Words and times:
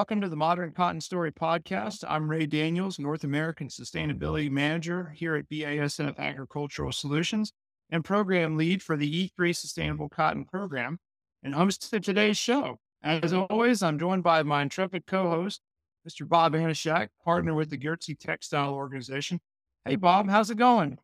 Welcome 0.00 0.22
to 0.22 0.30
the 0.30 0.34
Modern 0.36 0.72
Cotton 0.72 1.02
Story 1.02 1.30
podcast. 1.30 2.04
I'm 2.08 2.26
Ray 2.26 2.46
Daniels, 2.46 2.98
North 2.98 3.22
American 3.22 3.68
Sustainability 3.68 4.50
Manager 4.50 5.12
here 5.14 5.36
at 5.36 5.46
BASF 5.50 6.16
Agricultural 6.16 6.90
Solutions 6.90 7.52
and 7.90 8.02
Program 8.02 8.56
Lead 8.56 8.82
for 8.82 8.96
the 8.96 9.28
E3 9.28 9.54
Sustainable 9.54 10.08
Cotton 10.08 10.46
Program 10.46 10.98
and 11.42 11.54
host 11.54 11.92
of 11.92 12.02
today's 12.02 12.38
show. 12.38 12.78
As 13.02 13.34
always, 13.34 13.82
I'm 13.82 13.98
joined 13.98 14.22
by 14.22 14.42
my 14.42 14.62
intrepid 14.62 15.04
co 15.04 15.28
host, 15.28 15.60
Mr. 16.08 16.26
Bob 16.26 16.54
Antoshak, 16.54 17.08
partner 17.22 17.52
with 17.52 17.68
the 17.68 17.76
Gherzi 17.76 18.18
Textile 18.18 18.72
Organization. 18.72 19.38
Hey, 19.84 19.96
Bob, 19.96 20.30
how's 20.30 20.50
it 20.50 20.56
going? 20.56 20.96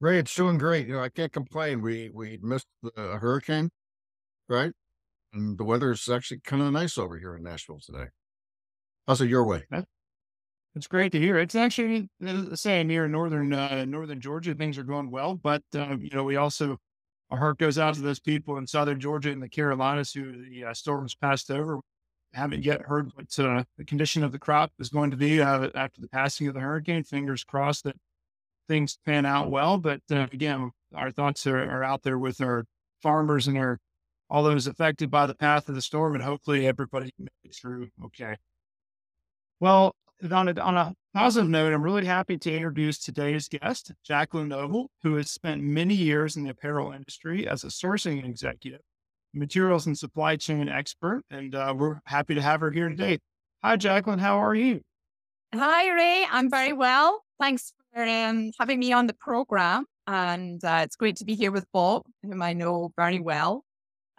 Ray, 0.00 0.18
it's 0.18 0.34
doing 0.34 0.58
great. 0.58 0.88
You 0.88 0.94
know, 0.94 1.04
I 1.04 1.08
can't 1.08 1.32
complain. 1.32 1.80
We 1.80 2.10
we 2.12 2.40
missed 2.42 2.66
the 2.82 2.90
hurricane, 2.96 3.70
right? 4.48 4.72
And 5.32 5.56
the 5.56 5.64
weather 5.64 5.92
is 5.92 6.08
actually 6.08 6.40
kind 6.40 6.62
of 6.62 6.72
nice 6.72 6.98
over 6.98 7.16
here 7.16 7.36
in 7.36 7.44
Nashville 7.44 7.78
today. 7.78 8.06
It 9.08 9.20
your 9.28 9.44
way? 9.44 9.64
It's 10.74 10.86
great 10.88 11.12
to 11.12 11.20
hear. 11.20 11.38
It's 11.38 11.54
actually 11.54 12.08
the 12.20 12.56
same 12.56 12.88
here 12.88 13.04
in 13.04 13.12
northern 13.12 13.52
uh, 13.52 13.84
northern 13.84 14.20
Georgia. 14.20 14.54
Things 14.54 14.76
are 14.76 14.82
going 14.84 15.10
well, 15.10 15.34
but 15.36 15.62
uh, 15.74 15.96
you 16.00 16.10
know 16.10 16.24
we 16.24 16.36
also 16.36 16.78
our 17.30 17.38
heart 17.38 17.58
goes 17.58 17.78
out 17.78 17.94
to 17.94 18.00
those 18.00 18.18
people 18.18 18.56
in 18.56 18.66
southern 18.66 18.98
Georgia 18.98 19.30
and 19.30 19.42
the 19.42 19.48
Carolinas 19.48 20.12
who 20.12 20.32
the 20.32 20.64
uh, 20.64 20.74
storms 20.74 21.14
passed 21.14 21.50
over. 21.50 21.78
Haven't 22.32 22.64
yet 22.64 22.82
heard 22.82 23.12
what 23.14 23.38
uh, 23.38 23.62
the 23.78 23.84
condition 23.84 24.24
of 24.24 24.32
the 24.32 24.38
crop 24.38 24.72
is 24.80 24.88
going 24.88 25.12
to 25.12 25.16
be 25.16 25.40
uh, 25.40 25.68
after 25.76 26.00
the 26.00 26.08
passing 26.08 26.48
of 26.48 26.54
the 26.54 26.60
hurricane. 26.60 27.04
Fingers 27.04 27.44
crossed 27.44 27.84
that 27.84 27.96
things 28.66 28.98
pan 29.06 29.26
out 29.26 29.50
well. 29.50 29.78
But 29.78 30.00
again, 30.10 30.72
our 30.94 31.12
thoughts 31.12 31.46
are, 31.46 31.58
are 31.58 31.84
out 31.84 32.02
there 32.02 32.18
with 32.18 32.40
our 32.40 32.64
farmers 33.00 33.46
and 33.46 33.56
our 33.56 33.78
all 34.28 34.42
those 34.42 34.66
affected 34.66 35.10
by 35.10 35.26
the 35.26 35.34
path 35.34 35.68
of 35.68 35.76
the 35.76 35.82
storm, 35.82 36.14
and 36.14 36.24
hopefully 36.24 36.66
everybody 36.66 37.12
makes 37.18 37.30
it 37.44 37.54
through 37.54 37.88
okay. 38.06 38.36
Well, 39.64 39.96
on 40.30 40.48
a, 40.48 40.60
on 40.60 40.76
a 40.76 40.92
positive 41.14 41.48
note, 41.48 41.72
I'm 41.72 41.80
really 41.82 42.04
happy 42.04 42.36
to 42.36 42.54
introduce 42.54 42.98
today's 42.98 43.48
guest, 43.48 43.92
Jaclyn 44.06 44.48
Noble, 44.48 44.90
who 45.02 45.14
has 45.14 45.30
spent 45.30 45.62
many 45.62 45.94
years 45.94 46.36
in 46.36 46.44
the 46.44 46.50
apparel 46.50 46.92
industry 46.92 47.48
as 47.48 47.64
a 47.64 47.68
sourcing 47.68 48.22
executive, 48.28 48.82
materials 49.32 49.86
and 49.86 49.96
supply 49.96 50.36
chain 50.36 50.68
expert, 50.68 51.22
and 51.30 51.54
uh, 51.54 51.72
we're 51.74 51.98
happy 52.04 52.34
to 52.34 52.42
have 52.42 52.60
her 52.60 52.70
here 52.70 52.90
today. 52.90 53.20
Hi, 53.62 53.78
Jaclyn. 53.78 54.20
How 54.20 54.36
are 54.36 54.54
you? 54.54 54.82
Hi, 55.54 55.88
Ray. 55.88 56.26
I'm 56.30 56.50
very 56.50 56.74
well. 56.74 57.22
Thanks 57.40 57.72
for 57.94 58.02
um, 58.02 58.50
having 58.60 58.78
me 58.78 58.92
on 58.92 59.06
the 59.06 59.14
program. 59.14 59.86
And 60.06 60.62
uh, 60.62 60.80
it's 60.82 60.96
great 60.96 61.16
to 61.16 61.24
be 61.24 61.36
here 61.36 61.50
with 61.50 61.64
Bob, 61.72 62.02
whom 62.22 62.42
I 62.42 62.52
know 62.52 62.92
very 62.98 63.18
well. 63.18 63.64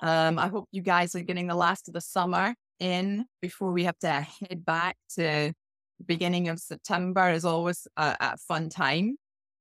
Um, 0.02 0.40
I 0.40 0.48
hope 0.48 0.66
you 0.72 0.82
guys 0.82 1.14
are 1.14 1.22
getting 1.22 1.46
the 1.46 1.54
last 1.54 1.88
of 1.88 1.94
the 1.94 2.02
summer 2.02 2.56
in 2.80 3.26
before 3.42 3.72
we 3.72 3.84
have 3.86 3.98
to 4.00 4.10
head 4.10 4.66
back 4.66 4.98
to 5.16 5.54
the 5.98 6.06
beginning 6.06 6.50
of 6.50 6.60
September. 6.60 7.30
Is 7.30 7.46
always 7.46 7.88
a, 7.98 8.16
a 8.20 8.38
fun 8.38 8.70
time. 8.70 9.18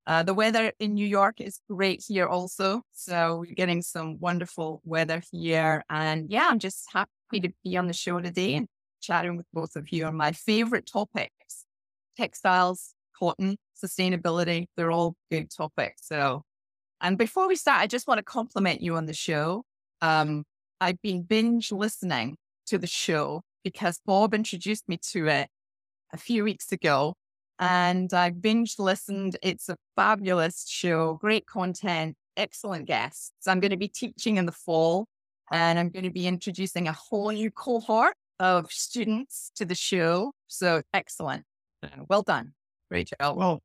Uh, 0.06 0.22
the 0.22 0.34
weather 0.34 0.72
in 0.78 0.94
New 0.94 1.06
York 1.06 1.40
is 1.40 1.60
great 1.70 2.04
here 2.06 2.26
also. 2.26 2.82
So 2.92 3.38
we're 3.38 3.54
getting 3.54 3.80
some 3.80 4.18
wonderful 4.20 4.82
weather 4.84 5.22
here. 5.32 5.82
And 5.88 6.30
yeah, 6.30 6.48
I'm 6.50 6.58
just 6.58 6.86
happy 6.92 7.40
to 7.40 7.50
be 7.64 7.76
on 7.78 7.86
the 7.86 7.94
show 7.94 8.20
today 8.20 8.54
and 8.54 8.68
chatting 9.00 9.36
with 9.36 9.46
both 9.54 9.76
of 9.76 9.90
you 9.90 10.04
on 10.04 10.16
my 10.16 10.32
favorite 10.32 10.86
topics 10.86 11.64
textiles, 12.16 12.94
cotton, 13.18 13.56
sustainability. 13.82 14.66
They're 14.76 14.92
all 14.92 15.16
good 15.30 15.50
topics. 15.50 16.06
So, 16.06 16.42
and 17.00 17.18
before 17.18 17.48
we 17.48 17.56
start, 17.56 17.80
I 17.80 17.86
just 17.86 18.06
want 18.06 18.18
to 18.18 18.24
compliment 18.24 18.82
you 18.82 18.96
on 18.96 19.06
the 19.06 19.14
show. 19.14 19.64
Um, 20.00 20.44
I've 20.80 21.00
been 21.02 21.22
binge 21.22 21.72
listening 21.72 22.36
to 22.66 22.78
the 22.78 22.86
show 22.86 23.42
because 23.62 24.00
Bob 24.04 24.34
introduced 24.34 24.88
me 24.88 24.98
to 25.12 25.26
it 25.26 25.48
a 26.12 26.16
few 26.16 26.44
weeks 26.44 26.72
ago 26.72 27.14
mm-hmm. 27.60 27.74
and 27.74 28.12
I 28.12 28.30
binge 28.30 28.78
listened. 28.78 29.36
It's 29.42 29.68
a 29.68 29.76
fabulous 29.96 30.66
show, 30.68 31.14
great 31.14 31.46
content, 31.46 32.16
excellent 32.36 32.86
guests. 32.86 33.32
So 33.40 33.50
I'm 33.50 33.60
going 33.60 33.70
to 33.70 33.76
be 33.76 33.88
teaching 33.88 34.36
in 34.36 34.46
the 34.46 34.52
fall 34.52 35.06
and 35.50 35.78
I'm 35.78 35.90
going 35.90 36.04
to 36.04 36.10
be 36.10 36.26
introducing 36.26 36.88
a 36.88 36.92
whole 36.92 37.30
new 37.30 37.50
cohort 37.50 38.14
of 38.40 38.70
students 38.70 39.50
to 39.56 39.64
the 39.64 39.74
show. 39.74 40.32
So 40.46 40.82
excellent. 40.92 41.44
Uh, 41.82 41.88
well 42.08 42.22
done. 42.22 42.52
Great 42.90 43.10
job. 43.20 43.36
Well, 43.36 43.62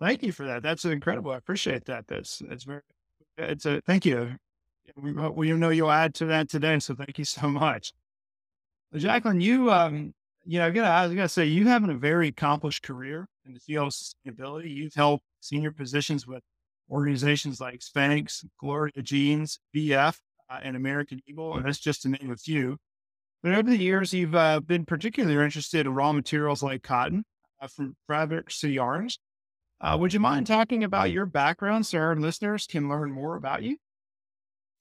thank 0.00 0.22
you 0.22 0.32
for 0.32 0.46
that. 0.46 0.62
That's 0.62 0.84
incredible. 0.84 1.32
I 1.32 1.36
appreciate 1.36 1.84
that. 1.86 2.06
That's, 2.06 2.42
that's 2.48 2.64
very, 2.64 2.82
it's 3.38 3.66
a, 3.66 3.80
thank 3.86 4.06
you. 4.06 4.36
We, 4.96 5.12
we 5.12 5.52
know 5.52 5.70
you'll 5.70 5.90
add 5.90 6.14
to 6.16 6.26
that 6.26 6.48
today. 6.48 6.78
So 6.78 6.94
thank 6.94 7.18
you 7.18 7.24
so 7.24 7.48
much. 7.48 7.92
Jaclyn, 8.94 9.42
you, 9.42 9.72
um, 9.72 10.14
you 10.44 10.58
know, 10.58 10.66
I 10.66 11.06
was 11.06 11.14
gonna 11.14 11.28
say 11.28 11.46
you 11.46 11.66
have 11.66 11.88
a 11.88 11.94
very 11.94 12.28
accomplished 12.28 12.82
career 12.82 13.26
in 13.44 13.54
the 13.54 13.60
field 13.60 13.88
of 13.88 13.92
sustainability. 13.92 14.74
You've 14.74 14.94
held 14.94 15.20
senior 15.40 15.72
positions 15.72 16.26
with 16.26 16.42
organizations 16.90 17.60
like 17.60 17.80
Spanx, 17.80 18.44
Gloria 18.60 19.02
Jeans, 19.02 19.58
VF, 19.74 20.18
uh, 20.50 20.60
and 20.62 20.76
American 20.76 21.20
Eagle, 21.26 21.56
and 21.56 21.66
that's 21.66 21.78
just 21.78 22.02
to 22.02 22.08
name 22.08 22.30
a 22.30 22.36
few. 22.36 22.76
But 23.42 23.52
over 23.54 23.68
the 23.68 23.76
years, 23.78 24.14
you've 24.14 24.34
uh, 24.34 24.60
been 24.60 24.84
particularly 24.86 25.42
interested 25.42 25.86
in 25.86 25.94
raw 25.94 26.12
materials 26.12 26.62
like 26.62 26.82
cotton 26.82 27.24
uh, 27.60 27.66
from 27.66 27.96
fabrics 28.06 28.60
to 28.60 28.68
yarns. 28.68 29.18
Uh, 29.80 29.96
would 29.98 30.14
you 30.14 30.20
mind 30.20 30.46
talking 30.46 30.84
about 30.84 31.10
your 31.10 31.26
background 31.26 31.84
so 31.84 31.98
our 31.98 32.16
listeners 32.16 32.66
can 32.66 32.88
learn 32.88 33.12
more 33.12 33.36
about 33.36 33.62
you? 33.62 33.76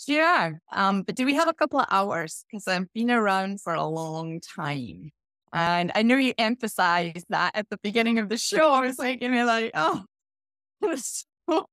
Sure. 0.06 0.60
Um, 0.72 1.04
but 1.04 1.16
do 1.16 1.26
we 1.26 1.36
have 1.36 1.48
a 1.48 1.54
couple 1.54 1.80
of 1.80 1.88
hours? 1.90 2.46
Because 2.50 2.68
I've 2.68 2.92
been 2.94 3.12
around 3.12 3.62
for 3.62 3.74
a 3.74 3.86
long 3.86 4.40
time. 4.42 5.12
And 5.54 5.92
I 5.94 6.02
know 6.02 6.18
you 6.18 6.34
emphasized 6.38 7.26
that 7.30 7.52
at 7.56 7.70
the 7.70 7.78
beginning 7.84 8.18
of 8.20 8.28
the 8.30 8.38
show. 8.38 8.72
I 8.72 8.82
was 8.82 8.98
like, 8.98 9.22
you 9.22 9.30
know, 9.30 9.46
like, 9.46 9.72
oh, 9.76 10.04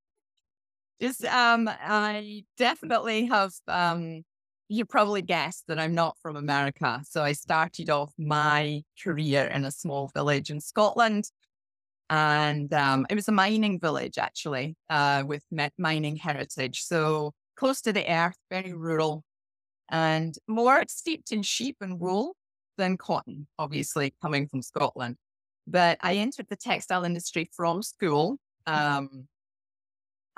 just 1.00 1.24
um, 1.24 1.68
I 1.68 2.44
definitely 2.58 3.26
have 3.26 3.52
um, 3.66 4.22
you 4.68 4.84
probably 4.84 5.22
guessed 5.22 5.64
that 5.68 5.78
I'm 5.80 5.94
not 5.94 6.16
from 6.22 6.36
America. 6.36 7.02
So 7.08 7.22
I 7.22 7.32
started 7.32 7.90
off 7.90 8.12
my 8.18 8.82
career 9.02 9.44
in 9.46 9.64
a 9.64 9.70
small 9.70 10.10
village 10.14 10.50
in 10.50 10.60
Scotland. 10.60 11.24
And 12.10 12.72
um, 12.74 13.06
it 13.08 13.14
was 13.14 13.28
a 13.28 13.32
mining 13.32 13.80
village, 13.80 14.18
actually, 14.18 14.76
uh, 14.90 15.22
with 15.26 15.44
mining 15.78 16.16
heritage. 16.16 16.82
So 16.82 17.32
close 17.60 17.82
to 17.82 17.92
the 17.92 18.10
earth, 18.10 18.38
very 18.50 18.72
rural, 18.72 19.22
and 19.90 20.34
more 20.48 20.82
steeped 20.88 21.30
in 21.30 21.42
sheep 21.42 21.76
and 21.82 22.00
wool 22.00 22.34
than 22.78 22.96
cotton, 22.96 23.46
obviously 23.58 24.14
coming 24.22 24.48
from 24.48 24.62
Scotland. 24.62 25.16
But 25.66 25.98
I 26.00 26.14
entered 26.14 26.46
the 26.48 26.56
textile 26.56 27.04
industry 27.04 27.50
from 27.54 27.82
school 27.82 28.38
um, 28.66 29.28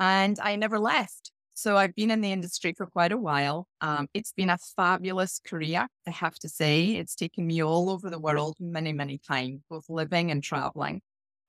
and 0.01 0.37
I 0.41 0.57
never 0.57 0.81
left. 0.81 1.31
So 1.55 1.77
I've 1.77 1.95
been 1.95 2.11
in 2.11 2.23
the 2.23 2.33
industry 2.33 2.75
for 2.77 2.87
quite 2.87 3.13
a 3.13 3.17
while. 3.17 3.69
Um, 3.81 4.09
it's 4.15 4.33
been 4.33 4.51
a 4.51 4.59
fabulous 4.77 5.41
career, 5.47 5.87
I 6.09 6.11
have 6.11 6.35
to 6.41 6.49
say. 6.49 6.97
It's 6.97 7.15
taken 7.15 7.47
me 7.47 7.63
all 7.63 7.89
over 7.89 8.11
the 8.11 8.19
world 8.19 8.57
many, 8.59 8.93
many 8.93 9.19
times, 9.19 9.61
both 9.71 9.89
living 9.89 10.33
and 10.33 10.43
traveling. 10.43 11.03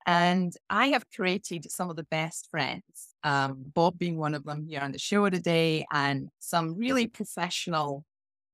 And 0.05 0.53
I 0.69 0.87
have 0.87 1.05
created 1.15 1.71
some 1.71 1.89
of 1.89 1.95
the 1.95 2.03
best 2.03 2.49
friends, 2.51 3.15
um, 3.23 3.63
Bob 3.73 3.97
being 3.97 4.17
one 4.17 4.33
of 4.33 4.43
them 4.43 4.65
here 4.67 4.81
on 4.81 4.91
the 4.91 4.99
show 4.99 5.29
today, 5.29 5.85
and 5.91 6.29
some 6.39 6.77
really 6.77 7.07
professional, 7.07 8.03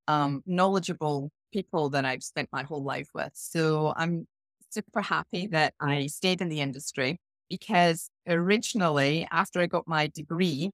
um, 0.07 0.43
knowledgeable 0.45 1.31
people 1.51 1.89
that 1.89 2.05
I've 2.05 2.23
spent 2.23 2.49
my 2.51 2.63
whole 2.63 2.83
life 2.83 3.09
with. 3.13 3.31
So 3.33 3.93
I'm 3.95 4.27
super 4.69 5.01
happy 5.01 5.47
that 5.47 5.73
I 5.79 6.07
stayed 6.07 6.41
in 6.41 6.49
the 6.49 6.61
industry 6.61 7.19
because 7.49 8.09
originally, 8.27 9.27
after 9.31 9.59
I 9.59 9.65
got 9.65 9.87
my 9.87 10.07
degree, 10.07 10.69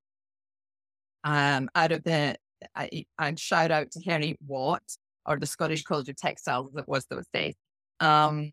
um, 1.23 1.69
out 1.73 1.91
of 1.93 2.03
the, 2.03 2.35
I, 2.75 3.05
I'd 3.17 3.39
shout 3.39 3.71
out 3.71 3.91
to 3.91 3.99
Heriot-Watt 4.01 4.83
or 5.25 5.39
the 5.39 5.45
Scottish 5.45 5.83
College 5.83 6.09
of 6.09 6.17
Textiles 6.17 6.69
as 6.73 6.81
it 6.81 6.87
was 6.87 7.05
those 7.05 7.27
days. 7.33 7.55
Um, 7.99 8.51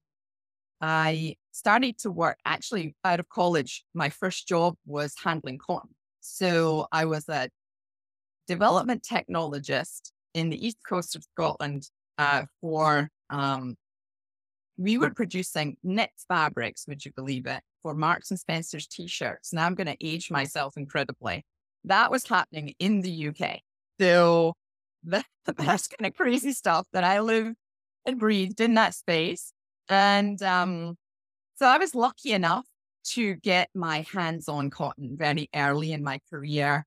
I 0.82 1.36
started 1.52 1.96
to 1.98 2.10
work 2.10 2.38
actually 2.44 2.96
out 3.04 3.20
of 3.20 3.28
college. 3.28 3.84
My 3.94 4.08
first 4.10 4.48
job 4.48 4.74
was 4.84 5.14
handling 5.22 5.58
cotton. 5.58 5.94
So 6.20 6.88
I 6.90 7.04
was 7.04 7.28
a 7.28 7.48
development 8.48 9.06
technologist 9.08 10.10
in 10.34 10.50
the 10.50 10.66
east 10.66 10.78
coast 10.86 11.14
of 11.14 11.22
Scotland 11.22 11.88
uh, 12.18 12.42
for, 12.60 13.08
um, 13.30 13.76
we 14.76 14.98
were 14.98 15.10
producing 15.10 15.76
knit 15.84 16.10
fabrics, 16.26 16.86
would 16.88 17.04
you 17.04 17.12
believe 17.14 17.46
it, 17.46 17.62
for 17.82 17.94
Marks 17.94 18.30
and 18.30 18.40
Spencer's 18.40 18.86
t-shirts. 18.86 19.52
Now 19.52 19.66
I'm 19.66 19.74
going 19.74 19.86
to 19.86 19.96
age 20.04 20.30
myself 20.30 20.76
incredibly. 20.76 21.44
That 21.84 22.10
was 22.10 22.26
happening 22.26 22.74
in 22.80 23.02
the 23.02 23.28
UK. 23.28 23.60
So 24.00 24.54
that, 25.04 25.26
that's 25.56 25.88
kind 25.88 26.06
of 26.06 26.16
crazy 26.16 26.52
stuff 26.52 26.86
that 26.92 27.04
I 27.04 27.20
lived 27.20 27.54
and 28.04 28.18
breathed 28.18 28.60
in 28.60 28.74
that 28.74 28.94
space. 28.94 29.52
And 29.92 30.42
um, 30.42 30.96
so 31.56 31.66
I 31.66 31.76
was 31.76 31.94
lucky 31.94 32.32
enough 32.32 32.66
to 33.10 33.34
get 33.34 33.68
my 33.74 34.06
hands 34.10 34.48
on 34.48 34.70
cotton 34.70 35.18
very 35.18 35.50
early 35.54 35.92
in 35.92 36.02
my 36.02 36.18
career 36.30 36.86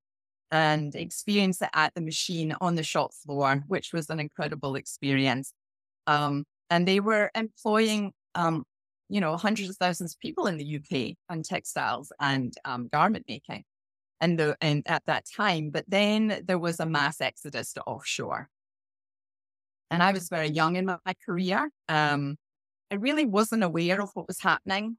and 0.50 0.96
experience 0.96 1.62
it 1.62 1.70
at 1.74 1.94
the 1.94 2.02
machine 2.02 2.56
on 2.62 2.74
the 2.74 2.82
shop 2.82 3.12
floor, 3.14 3.64
which 3.68 3.94
was 3.94 4.10
an 4.10 4.20
incredible 4.20 4.76
experience. 4.76 5.54
Um, 6.08 6.46
and 6.72 6.88
they 6.88 7.00
were 7.00 7.30
employing, 7.36 8.12
um, 8.34 8.64
you 9.08 9.22
know, 9.22 9.38
hundreds 9.38 9.70
of 9.70 9.78
thousands 9.78 10.14
of 10.14 10.20
people 10.20 10.48
in 10.48 10.58
the 10.58 10.78
UK 10.78 11.16
on 11.30 11.44
textiles 11.44 12.12
and 12.20 12.56
um, 12.66 12.88
garment 12.92 13.26
making. 13.28 13.66
And, 14.20 14.40
the, 14.40 14.58
and 14.62 14.82
at 14.88 15.04
that 15.06 15.26
time, 15.26 15.70
but 15.70 15.86
then 15.88 16.42
there 16.48 16.58
was 16.58 16.80
a 16.80 16.88
mass 16.88 17.22
exodus 17.22 17.74
to 17.74 17.84
offshore. 17.84 18.50
And 19.92 20.02
I 20.02 20.12
was 20.12 20.30
very 20.30 20.48
young 20.48 20.78
in 20.78 20.86
my, 20.86 20.98
my 21.06 21.14
career. 21.24 21.70
Um, 21.88 22.38
I 22.92 22.96
really 22.96 23.26
wasn't 23.26 23.64
aware 23.64 24.02
of 24.02 24.12
what 24.14 24.28
was 24.28 24.42
happening 24.42 24.98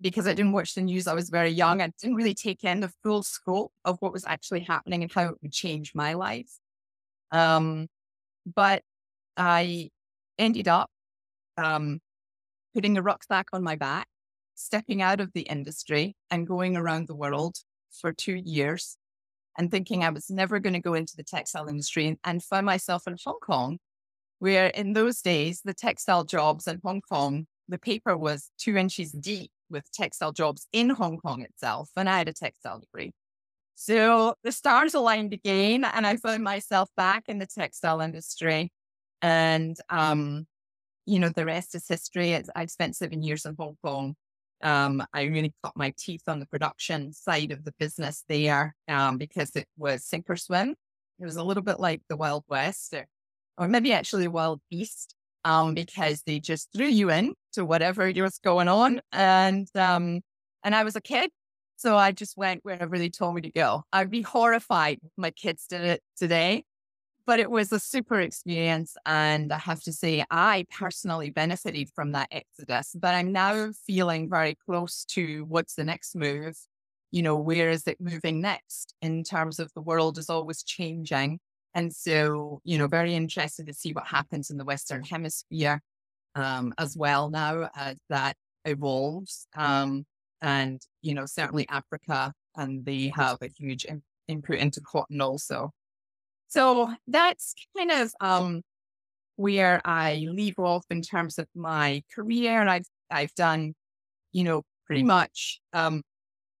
because 0.00 0.26
I 0.26 0.34
didn't 0.34 0.52
watch 0.52 0.74
the 0.74 0.82
news. 0.82 1.06
I 1.06 1.14
was 1.14 1.30
very 1.30 1.50
young. 1.50 1.80
I 1.80 1.90
didn't 2.00 2.16
really 2.16 2.34
take 2.34 2.64
in 2.64 2.80
the 2.80 2.92
full 3.02 3.22
scope 3.22 3.72
of 3.84 3.96
what 4.00 4.12
was 4.12 4.24
actually 4.26 4.60
happening 4.60 5.02
and 5.02 5.12
how 5.12 5.28
it 5.30 5.36
would 5.42 5.52
change 5.52 5.92
my 5.94 6.12
life. 6.12 6.50
Um, 7.30 7.88
but 8.54 8.82
I 9.36 9.90
ended 10.38 10.68
up 10.68 10.90
um, 11.56 12.00
putting 12.74 12.98
a 12.98 13.02
rucksack 13.02 13.48
on 13.52 13.62
my 13.62 13.76
back, 13.76 14.06
stepping 14.54 15.00
out 15.00 15.20
of 15.20 15.32
the 15.32 15.42
industry 15.42 16.14
and 16.30 16.46
going 16.46 16.76
around 16.76 17.08
the 17.08 17.16
world 17.16 17.56
for 17.90 18.12
two 18.12 18.34
years 18.34 18.96
and 19.56 19.70
thinking 19.70 20.04
I 20.04 20.10
was 20.10 20.30
never 20.30 20.58
going 20.58 20.74
to 20.74 20.80
go 20.80 20.94
into 20.94 21.16
the 21.16 21.22
textile 21.22 21.68
industry 21.68 22.18
and 22.22 22.42
found 22.42 22.66
myself 22.66 23.06
in 23.06 23.16
Hong 23.24 23.38
Kong, 23.40 23.78
where 24.38 24.66
in 24.66 24.92
those 24.92 25.22
days, 25.22 25.62
the 25.64 25.74
textile 25.74 26.24
jobs 26.24 26.66
in 26.66 26.80
Hong 26.84 27.00
Kong, 27.00 27.46
the 27.68 27.78
paper 27.78 28.16
was 28.16 28.50
two 28.58 28.76
inches 28.76 29.12
deep 29.12 29.50
with 29.70 29.90
textile 29.92 30.32
jobs 30.32 30.66
in 30.72 30.90
Hong 30.90 31.18
Kong 31.18 31.42
itself. 31.42 31.90
And 31.96 32.08
I 32.08 32.18
had 32.18 32.28
a 32.28 32.32
textile 32.32 32.80
degree. 32.80 33.12
So 33.74 34.34
the 34.42 34.52
stars 34.52 34.94
aligned 34.94 35.32
again, 35.32 35.84
and 35.84 36.06
I 36.06 36.16
found 36.16 36.42
myself 36.42 36.88
back 36.96 37.24
in 37.28 37.38
the 37.38 37.46
textile 37.46 38.00
industry. 38.00 38.70
And, 39.20 39.76
um, 39.90 40.46
you 41.04 41.18
know, 41.18 41.28
the 41.28 41.44
rest 41.44 41.74
is 41.74 41.86
history. 41.86 42.40
I 42.54 42.66
spent 42.66 42.96
seven 42.96 43.22
years 43.22 43.44
in 43.44 43.54
Hong 43.58 43.76
Kong. 43.84 44.14
Um, 44.62 45.04
I 45.12 45.24
really 45.24 45.52
cut 45.62 45.74
my 45.76 45.92
teeth 45.98 46.22
on 46.26 46.40
the 46.40 46.46
production 46.46 47.12
side 47.12 47.52
of 47.52 47.64
the 47.64 47.74
business 47.78 48.24
there 48.28 48.74
um, 48.88 49.18
because 49.18 49.54
it 49.56 49.66
was 49.76 50.04
sink 50.04 50.30
or 50.30 50.36
swim. 50.36 50.74
It 51.18 51.24
was 51.24 51.36
a 51.36 51.44
little 51.44 51.62
bit 51.62 51.78
like 51.78 52.02
the 52.08 52.16
Wild 52.16 52.44
West, 52.48 52.94
or, 52.94 53.06
or 53.58 53.68
maybe 53.68 53.92
actually 53.92 54.28
Wild 54.28 54.60
Beast, 54.70 55.14
um, 55.44 55.74
because 55.74 56.22
they 56.22 56.40
just 56.40 56.68
threw 56.74 56.86
you 56.86 57.10
in 57.10 57.34
to 57.52 57.64
whatever 57.64 58.12
was 58.16 58.38
going 58.38 58.68
on. 58.68 59.00
And 59.12 59.68
um, 59.74 60.20
and 60.64 60.74
I 60.74 60.84
was 60.84 60.96
a 60.96 61.00
kid, 61.00 61.30
so 61.76 61.96
I 61.96 62.12
just 62.12 62.36
went 62.36 62.64
wherever 62.64 62.98
they 62.98 63.08
told 63.08 63.34
me 63.34 63.42
to 63.42 63.50
go. 63.50 63.84
I'd 63.92 64.10
be 64.10 64.22
horrified 64.22 64.98
if 65.02 65.12
my 65.16 65.30
kids 65.30 65.66
did 65.68 65.82
it 65.82 66.02
today, 66.16 66.64
but 67.26 67.38
it 67.40 67.50
was 67.50 67.70
a 67.72 67.78
super 67.78 68.20
experience. 68.20 68.96
And 69.04 69.52
I 69.52 69.58
have 69.58 69.82
to 69.84 69.92
say, 69.92 70.24
I 70.30 70.66
personally 70.76 71.30
benefited 71.30 71.90
from 71.94 72.12
that 72.12 72.28
exodus, 72.30 72.96
but 72.98 73.14
I'm 73.14 73.32
now 73.32 73.70
feeling 73.86 74.28
very 74.28 74.56
close 74.66 75.04
to 75.10 75.44
what's 75.44 75.74
the 75.74 75.84
next 75.84 76.16
move. 76.16 76.56
You 77.12 77.22
know, 77.22 77.36
where 77.36 77.70
is 77.70 77.86
it 77.86 78.00
moving 78.00 78.40
next 78.40 78.94
in 79.00 79.22
terms 79.22 79.58
of 79.58 79.72
the 79.74 79.80
world 79.80 80.18
is 80.18 80.28
always 80.28 80.62
changing. 80.62 81.38
And 81.76 81.94
so, 81.94 82.60
you 82.64 82.78
know, 82.78 82.88
very 82.88 83.14
interested 83.14 83.66
to 83.66 83.74
see 83.74 83.92
what 83.92 84.06
happens 84.06 84.50
in 84.50 84.56
the 84.56 84.64
Western 84.64 85.04
Hemisphere 85.04 85.80
um, 86.34 86.74
as 86.78 86.96
well 86.96 87.30
now 87.30 87.70
as 87.76 87.96
that 88.08 88.36
evolves. 88.64 89.46
Um, 89.54 90.06
and 90.42 90.80
you 91.02 91.14
know 91.14 91.26
certainly 91.26 91.66
Africa, 91.68 92.32
and 92.56 92.84
they 92.84 93.12
have 93.14 93.38
a 93.42 93.48
huge 93.48 93.86
input 94.28 94.56
into 94.56 94.80
cotton 94.80 95.20
also. 95.20 95.70
So 96.48 96.94
that's 97.06 97.54
kind 97.76 97.90
of 97.90 98.12
um, 98.20 98.62
where 99.36 99.80
I 99.84 100.26
leave 100.30 100.58
off 100.58 100.84
in 100.90 101.02
terms 101.02 101.38
of 101.38 101.46
my 101.54 102.02
career, 102.14 102.60
and 102.60 102.70
I've 102.70 102.86
I've 103.10 103.34
done, 103.34 103.74
you 104.32 104.44
know, 104.44 104.62
pretty 104.86 105.02
much 105.02 105.60
um, 105.72 106.02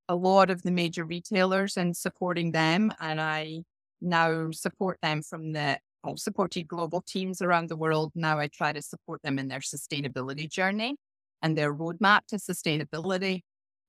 a 0.08 0.16
lot 0.16 0.50
of 0.50 0.62
the 0.62 0.70
major 0.70 1.04
retailers 1.04 1.76
and 1.76 1.96
supporting 1.96 2.52
them, 2.52 2.92
and 3.00 3.20
I 3.20 3.62
now 4.06 4.50
support 4.52 4.98
them 5.02 5.22
from 5.22 5.52
the 5.52 5.78
I've 6.04 6.18
supported 6.18 6.68
global 6.68 7.02
teams 7.02 7.42
around 7.42 7.68
the 7.68 7.76
world. 7.76 8.12
Now 8.14 8.38
I 8.38 8.46
try 8.46 8.72
to 8.72 8.80
support 8.80 9.22
them 9.22 9.38
in 9.38 9.48
their 9.48 9.60
sustainability 9.60 10.48
journey 10.48 10.96
and 11.42 11.56
their 11.56 11.74
roadmap 11.74 12.20
to 12.28 12.36
sustainability 12.36 13.40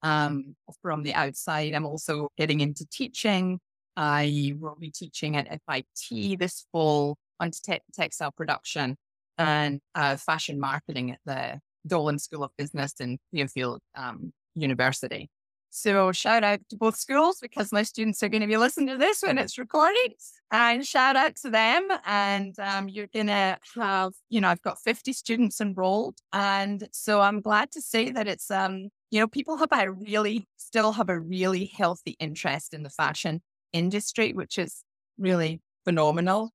um, 0.01 0.55
from 0.81 1.03
the 1.03 1.13
outside. 1.13 1.73
I'm 1.73 1.85
also 1.85 2.29
getting 2.37 2.61
into 2.61 2.85
teaching. 2.91 3.59
I 3.95 4.53
will 4.59 4.77
be 4.79 4.91
teaching 4.91 5.37
at 5.37 5.47
FIT 5.47 6.39
this 6.39 6.65
fall 6.71 7.17
on 7.39 7.51
te- 7.51 7.79
textile 7.93 8.31
production 8.31 8.95
and 9.37 9.79
uh, 9.95 10.17
fashion 10.17 10.59
marketing 10.59 11.11
at 11.11 11.19
the 11.25 11.59
Dolan 11.85 12.19
School 12.19 12.43
of 12.43 12.51
Business 12.57 12.93
in 12.99 13.17
Fairfield 13.33 13.79
um, 13.95 14.33
University. 14.55 15.29
So 15.77 16.11
shout 16.11 16.43
out 16.43 16.61
to 16.71 16.75
both 16.75 16.95
schools 16.95 17.37
because 17.39 17.71
my 17.71 17.83
students 17.83 18.23
are 18.23 18.29
going 18.29 18.41
to 18.41 18.47
be 18.47 18.57
listening 18.57 18.87
to 18.87 18.97
this 18.97 19.21
when 19.21 19.37
it's 19.37 19.59
recorded. 19.59 20.13
And 20.49 20.83
shout 20.83 21.15
out 21.15 21.35
to 21.43 21.51
them. 21.51 21.87
And 22.03 22.57
um, 22.57 22.89
you're 22.89 23.05
going 23.13 23.27
to 23.27 23.59
have, 23.75 24.13
you 24.27 24.41
know, 24.41 24.47
I've 24.49 24.61
got 24.63 24.81
50 24.81 25.13
students 25.13 25.61
enrolled. 25.61 26.17
And 26.33 26.89
so 26.91 27.21
I'm 27.21 27.41
glad 27.41 27.69
to 27.73 27.81
say 27.81 28.09
that 28.09 28.27
it's, 28.27 28.49
um, 28.49 28.89
you 29.11 29.19
know, 29.19 29.27
people 29.27 29.57
have 29.57 29.69
a 29.71 29.91
really, 29.91 30.47
still 30.57 30.93
have 30.93 31.09
a 31.09 31.19
really 31.19 31.71
healthy 31.77 32.15
interest 32.19 32.73
in 32.73 32.81
the 32.81 32.89
fashion 32.89 33.43
industry, 33.71 34.33
which 34.33 34.57
is 34.57 34.83
really 35.19 35.61
phenomenal. 35.85 36.49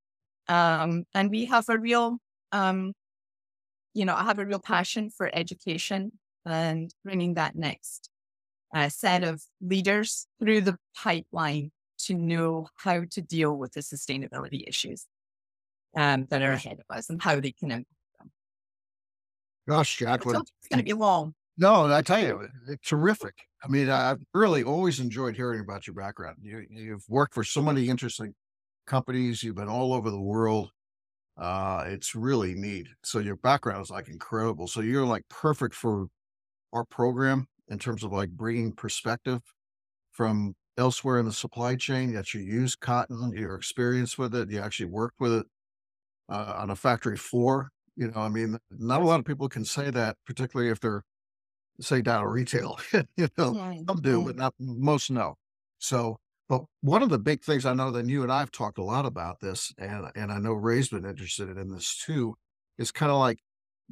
Um, 0.49 1.05
and 1.15 1.31
we 1.31 1.45
have 1.45 1.69
a 1.69 1.79
real, 1.79 2.19
um, 2.51 2.93
you 3.95 4.05
know, 4.05 4.17
I 4.17 4.25
have 4.25 4.41
a 4.41 4.47
real 4.47 4.59
passion 4.59 5.11
for 5.11 5.31
education 5.33 6.11
and 6.45 6.93
bringing 7.05 7.35
that 7.35 7.55
next 7.55 8.11
a 8.73 8.91
set 8.91 9.25
of 9.25 9.43
leaders 9.61 10.27
through 10.41 10.63
the 10.63 10.77
pipeline 10.97 11.71
to 11.99 12.15
know 12.15 12.67
how 12.77 13.05
to 13.11 13.21
deal 13.21 13.57
with 13.57 13.73
the 13.73 13.81
sustainability 13.81 14.67
issues 14.67 15.07
um, 15.97 16.27
that 16.31 16.43
are 16.43 16.53
ahead 16.53 16.79
of 16.79 16.97
us 16.97 17.11
and 17.11 17.23
how 17.23 17.39
they 17.39 17.53
can 17.53 17.71
impact 17.71 17.87
them. 18.19 18.31
Gosh, 19.69 19.99
Jaclyn. 19.99 20.41
It's 20.41 20.69
going 20.71 20.79
to 20.79 20.83
be 20.83 20.95
long. 20.95 21.35
No, 21.59 21.93
I 21.93 22.03
tell 22.03 22.19
you, 22.19 22.49
it's 22.67 22.89
terrific. 22.89 23.35
I 23.63 23.69
mean, 23.69 23.91
I've 23.91 24.21
really 24.35 24.65
always 24.65 25.01
enjoyed 25.01 25.37
hearing 25.37 25.61
about 25.61 25.87
your 25.87 25.95
background. 25.95 26.39
You, 26.41 26.65
you've 26.71 27.05
worked 27.09 27.35
for 27.35 27.45
so 27.45 27.63
many 27.63 27.89
interesting 27.89 28.35
companies. 28.87 29.43
You've 29.43 29.57
been 29.57 29.69
all 29.69 29.93
over 29.93 30.11
the 30.11 30.21
world. 30.21 30.71
Uh, 31.37 31.85
it's 31.87 32.15
really 32.15 32.55
neat. 32.55 32.89
So 33.05 33.19
your 33.19 33.37
background 33.37 33.83
is 33.83 33.91
like 33.91 34.09
incredible. 34.09 34.67
So 34.67 34.81
you're 34.81 35.05
like 35.05 35.23
perfect 35.29 35.75
for 35.75 36.07
our 36.73 36.85
program 36.85 37.47
in 37.69 37.79
terms 37.79 38.03
of 38.03 38.13
like 38.13 38.31
bringing 38.31 38.73
perspective 38.73 39.41
from 40.11 40.55
elsewhere 40.79 41.19
in 41.19 41.27
the 41.27 41.33
supply 41.33 41.77
chain 41.77 42.13
that 42.15 42.35
you 42.35 42.41
use 42.41 42.75
cotton, 42.75 43.33
your 43.33 43.55
experience 43.55 44.19
with 44.19 44.35
it, 44.35 44.51
you 44.51 44.61
actually 44.61 44.87
worked 44.87 45.21
with 45.21 45.33
it 45.33 45.47
uh, 46.29 46.55
on 46.59 46.71
a 46.71 46.77
factory 46.77 47.17
floor. 47.17 47.71
You 47.97 48.09
know, 48.11 48.21
I 48.21 48.29
mean, 48.29 48.59
not 48.71 49.03
a 49.03 49.05
lot 49.05 49.21
of 49.21 49.27
people 49.27 49.49
can 49.49 49.65
say 49.65 49.91
that, 49.91 50.17
particularly 50.27 50.71
if 50.71 50.81
they're 50.81 51.03
say 51.81 52.03
down 52.03 52.25
retail. 52.25 52.79
you 53.17 53.29
know, 53.39 53.59
some 53.89 54.01
do, 54.01 54.23
but 54.23 54.37
not 54.37 54.55
most 54.59 55.11
know. 55.11 55.37
So, 55.79 56.19
but 56.49 56.63
one 56.81 57.03
of 57.03 57.11
the 57.11 57.19
big 57.19 57.43
things 57.43 57.67
I 57.67 57.75
know 57.75 57.91
that 57.91 58.07
you 58.09 58.23
and 58.23 58.33
I've 58.33 58.51
talked 58.51 58.79
a 58.79 58.85
lot 58.85 59.07
about 59.07 59.41
this, 59.41 59.73
and 59.79 60.07
and 60.15 60.33
I 60.33 60.39
know 60.39 60.53
Ray's 60.53 60.89
been 60.89 61.05
interested 61.05 61.57
in 61.57 61.71
this 61.71 61.97
too, 62.05 62.35
is 62.79 62.93
kind 62.93 63.13
of 63.13 63.19
like 63.19 63.39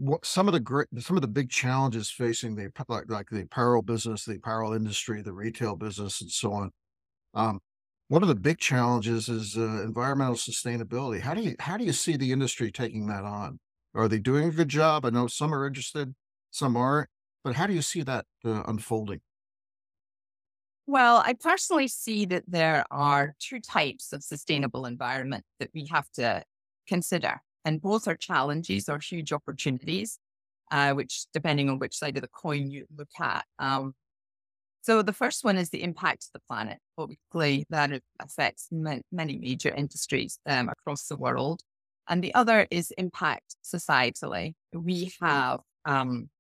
what 0.01 0.25
some 0.25 0.49
of 0.49 0.55
the 0.55 0.61
great 0.61 0.89
some 0.99 1.17
of 1.17 1.21
the 1.21 1.29
big 1.29 1.51
challenges 1.51 2.11
facing 2.11 2.57
the 2.57 2.73
like, 2.89 3.11
like 3.11 3.29
the 3.29 3.43
apparel 3.43 3.83
business, 3.83 4.25
the 4.25 4.37
apparel 4.37 4.73
industry, 4.73 5.21
the 5.21 5.35
retail 5.35 5.77
business, 5.77 6.23
and 6.23 6.31
so 6.31 6.53
on. 6.55 6.71
Um, 7.35 7.61
one 8.09 8.23
of 8.23 8.29
the 8.29 8.35
big 8.35 8.59
challenges 8.59 9.29
is 9.29 9.59
uh, 9.59 9.83
environmental 9.83 10.37
sustainability. 10.37 11.21
How 11.21 11.35
do 11.35 11.43
you 11.43 11.55
how 11.61 11.77
do 11.77 11.85
you 11.85 11.93
see 11.93 12.17
the 12.17 12.33
industry 12.33 12.73
taking 12.73 13.09
that 13.09 13.25
on? 13.25 13.61
Are 13.95 14.09
they 14.09 14.19
doing 14.19 14.49
a 14.49 14.53
good 14.53 14.71
job? 14.71 15.05
I 15.05 15.11
know 15.11 15.27
some 15.27 15.55
are 15.55 15.67
interested, 15.67 16.15
some 16.51 16.79
aren't. 16.79 17.11
But 17.45 17.55
how 17.57 17.67
do 17.67 17.75
you 17.75 17.83
see 17.83 18.03
that 18.03 18.25
uh, 18.45 18.63
unfolding? 18.67 19.21
Well, 20.87 21.23
I 21.25 21.35
personally 21.35 21.89
see 21.89 22.25
that 22.27 22.45
there 22.49 22.85
are 22.91 23.35
two 23.39 23.61
types 23.61 24.13
of 24.13 24.23
sustainable 24.23 24.87
environment 24.87 25.45
that 25.59 25.71
we 25.75 25.87
have 25.91 26.11
to 26.13 26.43
consider. 26.89 27.43
And 27.65 27.81
both 27.81 28.09
are 28.09 28.17
challenges 28.17 28.89
or 28.89 28.99
huge 28.99 29.33
opportunities, 29.33 30.19
uh, 30.71 30.93
which 30.93 31.27
depending 31.33 31.69
on 31.69 31.79
which 31.79 31.97
side 31.97 32.17
of 32.17 32.23
the 32.23 32.29
coin 32.29 32.71
you 32.71 32.87
look 32.97 33.11
at. 33.21 33.45
Um, 33.59 33.95
so 34.83 35.03
the 35.03 35.13
first 35.13 35.45
one 35.45 35.59
is 35.59 35.71
the 35.71 35.83
impact 35.83 36.23
to 36.23 36.29
the 36.33 36.41
planet. 36.49 36.79
Obviously, 36.97 37.67
that 37.69 37.91
affects 38.19 38.69
many 38.71 39.03
major 39.39 39.71
industries 39.71 40.39
um, 40.47 40.69
across 40.69 41.07
the 41.07 41.17
world. 41.17 41.61
And 42.09 42.25
the 42.25 42.35
other 42.35 42.67
is 42.71 42.91
impact 42.93 43.57
societally. 43.63 44.55
We 44.73 45.13
have, 45.21 45.61
um, 45.85 46.31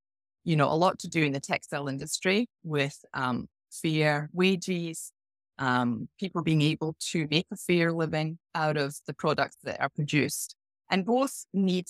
you 0.45 0.57
know, 0.57 0.73
a 0.73 0.75
lot 0.75 0.99
to 1.00 1.09
do 1.09 1.23
in 1.23 1.33
the 1.33 1.41
textile 1.41 1.87
industry 1.87 2.49
with 2.65 2.97
um, 3.12 3.47
fair 3.71 4.31
wages, 4.33 5.12
um, 5.59 6.09
people 6.19 6.43
being 6.43 6.62
able 6.62 6.97
to 7.11 7.29
make 7.31 7.47
a 7.53 7.57
fair 7.57 7.93
living 7.93 8.39
out 8.55 8.79
of 8.79 8.97
the 9.07 9.15
products 9.15 9.59
that 9.65 9.81
are 9.81 9.91
produced. 9.91 10.57
And 10.91 11.07
both 11.07 11.45
need 11.53 11.87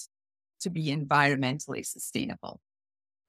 to 0.61 0.71
be 0.71 0.89
environmentally 0.89 1.85
sustainable. 1.85 2.61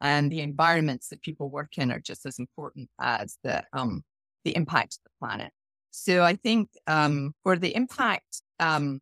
And 0.01 0.32
the 0.32 0.42
environments 0.42 1.10
that 1.10 1.22
people 1.22 1.50
work 1.50 1.78
in 1.78 1.92
are 1.92 2.00
just 2.00 2.25
as 2.25 2.40
important 2.40 2.90
as 3.00 3.38
the 3.44 3.63
um, 3.72 4.04
the 4.44 4.56
impact 4.56 4.94
to 4.94 5.00
the 5.04 5.12
planet. 5.20 5.51
So 5.92 6.24
I 6.24 6.36
think 6.36 6.70
um, 6.88 7.34
for 7.44 7.58
the 7.58 7.75
impact 7.75 8.42
um, 8.60 9.00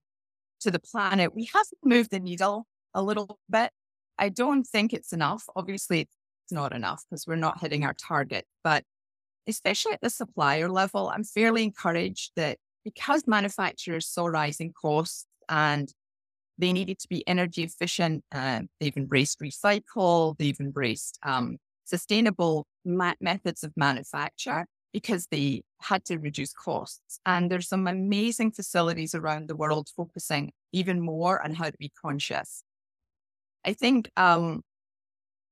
to 0.60 0.72
the 0.72 0.80
planet, 0.80 1.34
we 1.34 1.50
have 1.54 1.66
moved 1.84 2.12
the 2.12 2.20
needle 2.20 2.66
a 2.94 3.02
little 3.02 3.40
bit. 3.50 3.72
I 4.18 4.30
don't 4.30 4.66
think 4.66 4.92
it's 4.92 5.14
enough. 5.14 5.46
Obviously, 5.56 6.02
it's 6.02 6.52
not 6.52 6.74
enough 6.74 7.04
because 7.10 7.26
we're 7.26 7.36
not 7.36 7.62
hitting 7.62 7.86
our 7.86 7.94
target. 7.94 8.46
But 8.64 8.84
especially 9.48 9.94
at 9.94 10.02
the 10.02 10.10
supplier 10.10 10.70
level, 10.70 11.10
I'm 11.10 11.24
fairly 11.24 11.64
encouraged 11.64 12.32
that 12.36 12.58
because 12.84 13.28
manufacturers 13.28 14.08
saw 14.08 14.26
rising 14.26 14.74
costs 14.74 15.26
and 15.48 15.94
they 16.60 16.74
needed 16.74 17.00
to 17.00 17.08
be 17.08 17.26
energy 17.26 17.64
efficient. 17.64 18.24
Uh, 18.32 18.62
they've 18.80 18.98
embraced 18.98 19.40
recycle. 19.40 20.38
They've 20.38 20.60
embraced 20.60 21.18
um, 21.24 21.58
sustainable 21.86 22.68
ma- 22.86 23.14
methods 23.22 23.64
of 23.64 23.72
manufacture 23.78 24.66
because 24.92 25.28
they 25.32 25.62
had 25.82 26.04
to 26.06 26.18
reduce 26.18 26.52
costs. 26.52 27.20
And 27.26 27.50
there's 27.50 27.70
some 27.70 27.88
amazing 27.88 28.52
facilities 28.52 29.16
around 29.16 29.48
the 29.48 29.56
world 29.56 29.88
focusing 29.96 30.52
even 30.74 31.00
more 31.00 31.42
on 31.42 31.56
how 31.56 31.70
to 31.70 31.78
be 31.80 31.92
conscious. 32.02 32.64
I 33.66 33.74
think 33.74 34.10
um, 34.18 34.62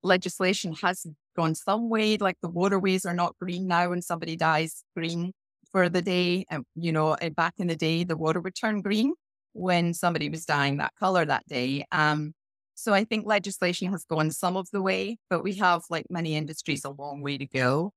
legislation 0.03 0.73
has 0.81 1.05
gone 1.37 1.55
some 1.55 1.89
way, 1.89 2.17
like 2.17 2.37
the 2.41 2.49
waterways 2.49 3.05
are 3.05 3.13
not 3.13 3.37
green 3.39 3.67
now 3.67 3.89
when 3.89 4.01
somebody 4.01 4.35
dyes 4.35 4.83
green 4.95 5.31
for 5.71 5.87
the 5.87 6.01
day. 6.01 6.45
And, 6.49 6.65
you 6.75 6.91
know, 6.91 7.15
back 7.35 7.53
in 7.57 7.67
the 7.67 7.75
day, 7.75 8.03
the 8.03 8.17
water 8.17 8.41
would 8.41 8.55
turn 8.55 8.81
green 8.81 9.13
when 9.57 9.93
somebody 9.93 10.29
was 10.29 10.45
dying 10.45 10.77
that 10.77 10.93
color 10.99 11.25
that 11.25 11.47
day. 11.47 11.85
Um, 11.91 12.33
so 12.75 12.93
I 12.93 13.03
think 13.03 13.25
legislation 13.25 13.91
has 13.91 14.05
gone 14.05 14.29
some 14.31 14.55
of 14.55 14.69
the 14.71 14.81
way, 14.81 15.17
but 15.29 15.43
we 15.43 15.55
have, 15.55 15.83
like 15.89 16.05
many 16.09 16.35
industries, 16.35 16.85
a 16.85 16.91
long 16.91 17.21
way 17.21 17.37
to 17.37 17.45
go. 17.47 17.91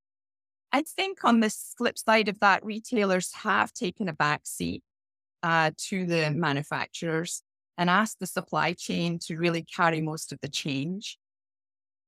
I 0.73 0.83
think 0.83 1.25
on 1.25 1.41
the 1.41 1.55
flip 1.77 1.99
side 1.99 2.29
of 2.29 2.41
that, 2.41 2.65
retailers 2.65 3.33
have 3.35 3.73
taken 3.73 4.09
a 4.09 4.15
backseat 4.15 4.81
uh, 5.43 5.73
to 5.89 6.07
the 6.07 6.31
manufacturers 6.31 7.43
and 7.77 7.91
asked 7.91 8.21
the 8.21 8.27
supply 8.27 8.73
chain 8.73 9.19
to 9.27 9.37
really 9.37 9.63
carry 9.63 10.01
most 10.01 10.33
of 10.33 10.39
the 10.41 10.49
change. 10.49 11.19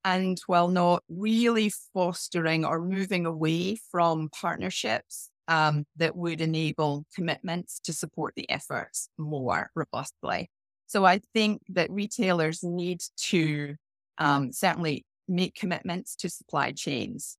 And 0.05 0.41
while 0.47 0.69
not 0.69 1.03
really 1.09 1.73
fostering 1.93 2.65
or 2.65 2.81
moving 2.81 3.27
away 3.27 3.77
from 3.91 4.31
partnerships, 4.31 5.29
um, 5.53 5.85
that 5.97 6.17
would 6.17 6.41
enable 6.41 7.05
commitments 7.15 7.79
to 7.81 7.93
support 7.93 8.33
the 8.37 8.49
efforts 8.49 9.11
more 9.19 9.71
robustly. 9.75 10.51
So 10.87 11.05
I 11.05 11.21
think 11.35 11.61
that 11.69 11.91
retailers 11.91 12.63
need 12.63 13.03
to 13.33 13.75
um, 14.17 14.51
certainly 14.53 15.05
make 15.29 15.55
commitments 15.55 16.17
to 16.17 16.31
supply 16.31 16.73
chains 16.73 17.37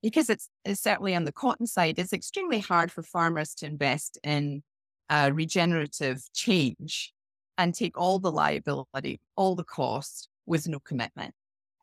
because 0.00 0.30
it's, 0.30 0.48
it's, 0.64 0.80
certainly 0.80 1.16
on 1.16 1.24
the 1.24 1.32
cotton 1.32 1.66
side, 1.66 1.98
it's 1.98 2.12
extremely 2.12 2.60
hard 2.60 2.92
for 2.92 3.02
farmers 3.02 3.52
to 3.56 3.66
invest 3.66 4.16
in 4.22 4.62
uh, 5.10 5.32
regenerative 5.34 6.22
change 6.32 7.12
and 7.58 7.74
take 7.74 7.98
all 7.98 8.20
the 8.20 8.30
liability, 8.30 9.20
all 9.34 9.56
the 9.56 9.64
cost 9.64 10.28
with 10.46 10.68
no 10.68 10.78
commitment. 10.78 11.34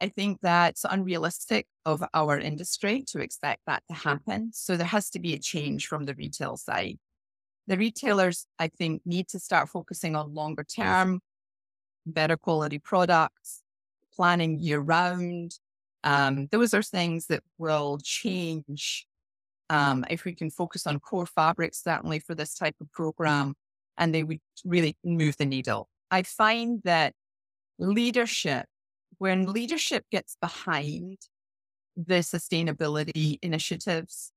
I 0.02 0.10
think 0.10 0.40
that's 0.42 0.86
unrealistic 0.90 1.68
of 1.86 2.04
our 2.14 2.38
industry 2.38 3.04
to 3.08 3.20
expect 3.20 3.62
that 3.68 3.84
to 3.90 3.94
happen. 3.94 4.52
So 4.54 4.76
there 4.76 4.88
has 4.88 5.10
to 5.12 5.20
be 5.20 5.34
a 5.34 5.40
change 5.40 5.88
from 5.88 6.06
the 6.06 6.16
retail 6.16 6.58
side. 6.58 6.98
The 7.68 7.78
retailers, 7.78 8.46
I 8.60 8.68
think, 8.68 9.02
need 9.06 9.30
to 9.30 9.40
start 9.40 9.70
focusing 9.70 10.16
on 10.16 10.34
longer 10.34 10.66
term, 10.66 11.22
better 12.06 12.36
quality 12.36 12.80
products, 12.80 13.62
planning 14.14 14.60
year 14.60 14.80
round. 14.80 15.54
Um, 16.04 16.48
those 16.52 16.74
are 16.74 16.84
things 16.84 17.28
that 17.28 17.44
will 17.58 18.00
change 18.04 19.08
um, 19.70 20.04
if 20.10 20.26
we 20.26 20.36
can 20.36 20.50
focus 20.50 20.86
on 20.86 21.00
core 21.00 21.26
fabrics, 21.26 21.82
certainly 21.82 22.20
for 22.20 22.36
this 22.36 22.54
type 22.54 22.76
of 22.82 22.92
program, 22.92 23.56
and 23.98 24.14
they 24.14 24.24
would 24.24 24.42
really 24.66 24.98
move 25.04 25.38
the 25.38 25.46
needle. 25.46 25.88
I 26.12 26.24
find 26.24 26.82
that 26.84 27.14
leadership 27.80 28.66
when 29.24 29.46
leadership 29.46 30.03
gets 30.12 30.36
behind 30.42 31.18
the 31.96 32.15
sustainability 32.15 33.39
initiatives 33.42 34.34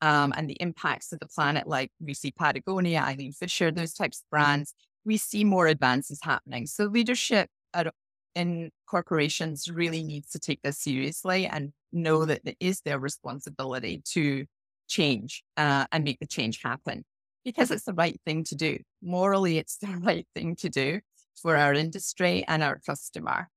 um, 0.00 0.32
and 0.34 0.48
the 0.48 0.56
impacts 0.60 1.12
of 1.12 1.20
the 1.20 1.26
planet, 1.26 1.66
like 1.66 1.90
we 2.00 2.14
see 2.14 2.30
Patagonia, 2.30 3.00
Eileen 3.00 3.32
Fisher, 3.32 3.70
those 3.70 3.92
types 3.92 4.20
of 4.20 4.30
brands, 4.30 4.72
we 5.04 5.18
see 5.18 5.44
more 5.44 5.66
advances 5.66 6.20
happening. 6.22 6.66
So 6.66 6.84
leadership 6.84 7.50
at, 7.74 7.92
in 8.34 8.70
corporations 8.86 9.70
really 9.70 10.02
needs 10.02 10.30
to 10.30 10.38
take 10.38 10.62
this 10.62 10.78
seriously 10.78 11.44
and 11.44 11.74
know 11.92 12.24
that 12.24 12.40
it 12.46 12.56
is 12.60 12.80
their 12.80 12.98
responsibility 12.98 14.02
to 14.12 14.46
change 14.88 15.44
uh, 15.58 15.84
and 15.92 16.02
make 16.02 16.18
the 16.18 16.26
change 16.26 16.62
happen 16.64 17.04
because 17.44 17.70
it's 17.70 17.84
the 17.84 17.92
right 17.92 18.18
thing 18.24 18.44
to 18.44 18.54
do. 18.54 18.78
Morally, 19.02 19.58
it's 19.58 19.76
the 19.82 19.98
right 19.98 20.26
thing 20.34 20.56
to 20.56 20.70
do 20.70 21.00
for 21.42 21.58
our 21.58 21.74
industry 21.74 22.42
and 22.48 22.62
our 22.62 22.80
customer. 22.86 23.50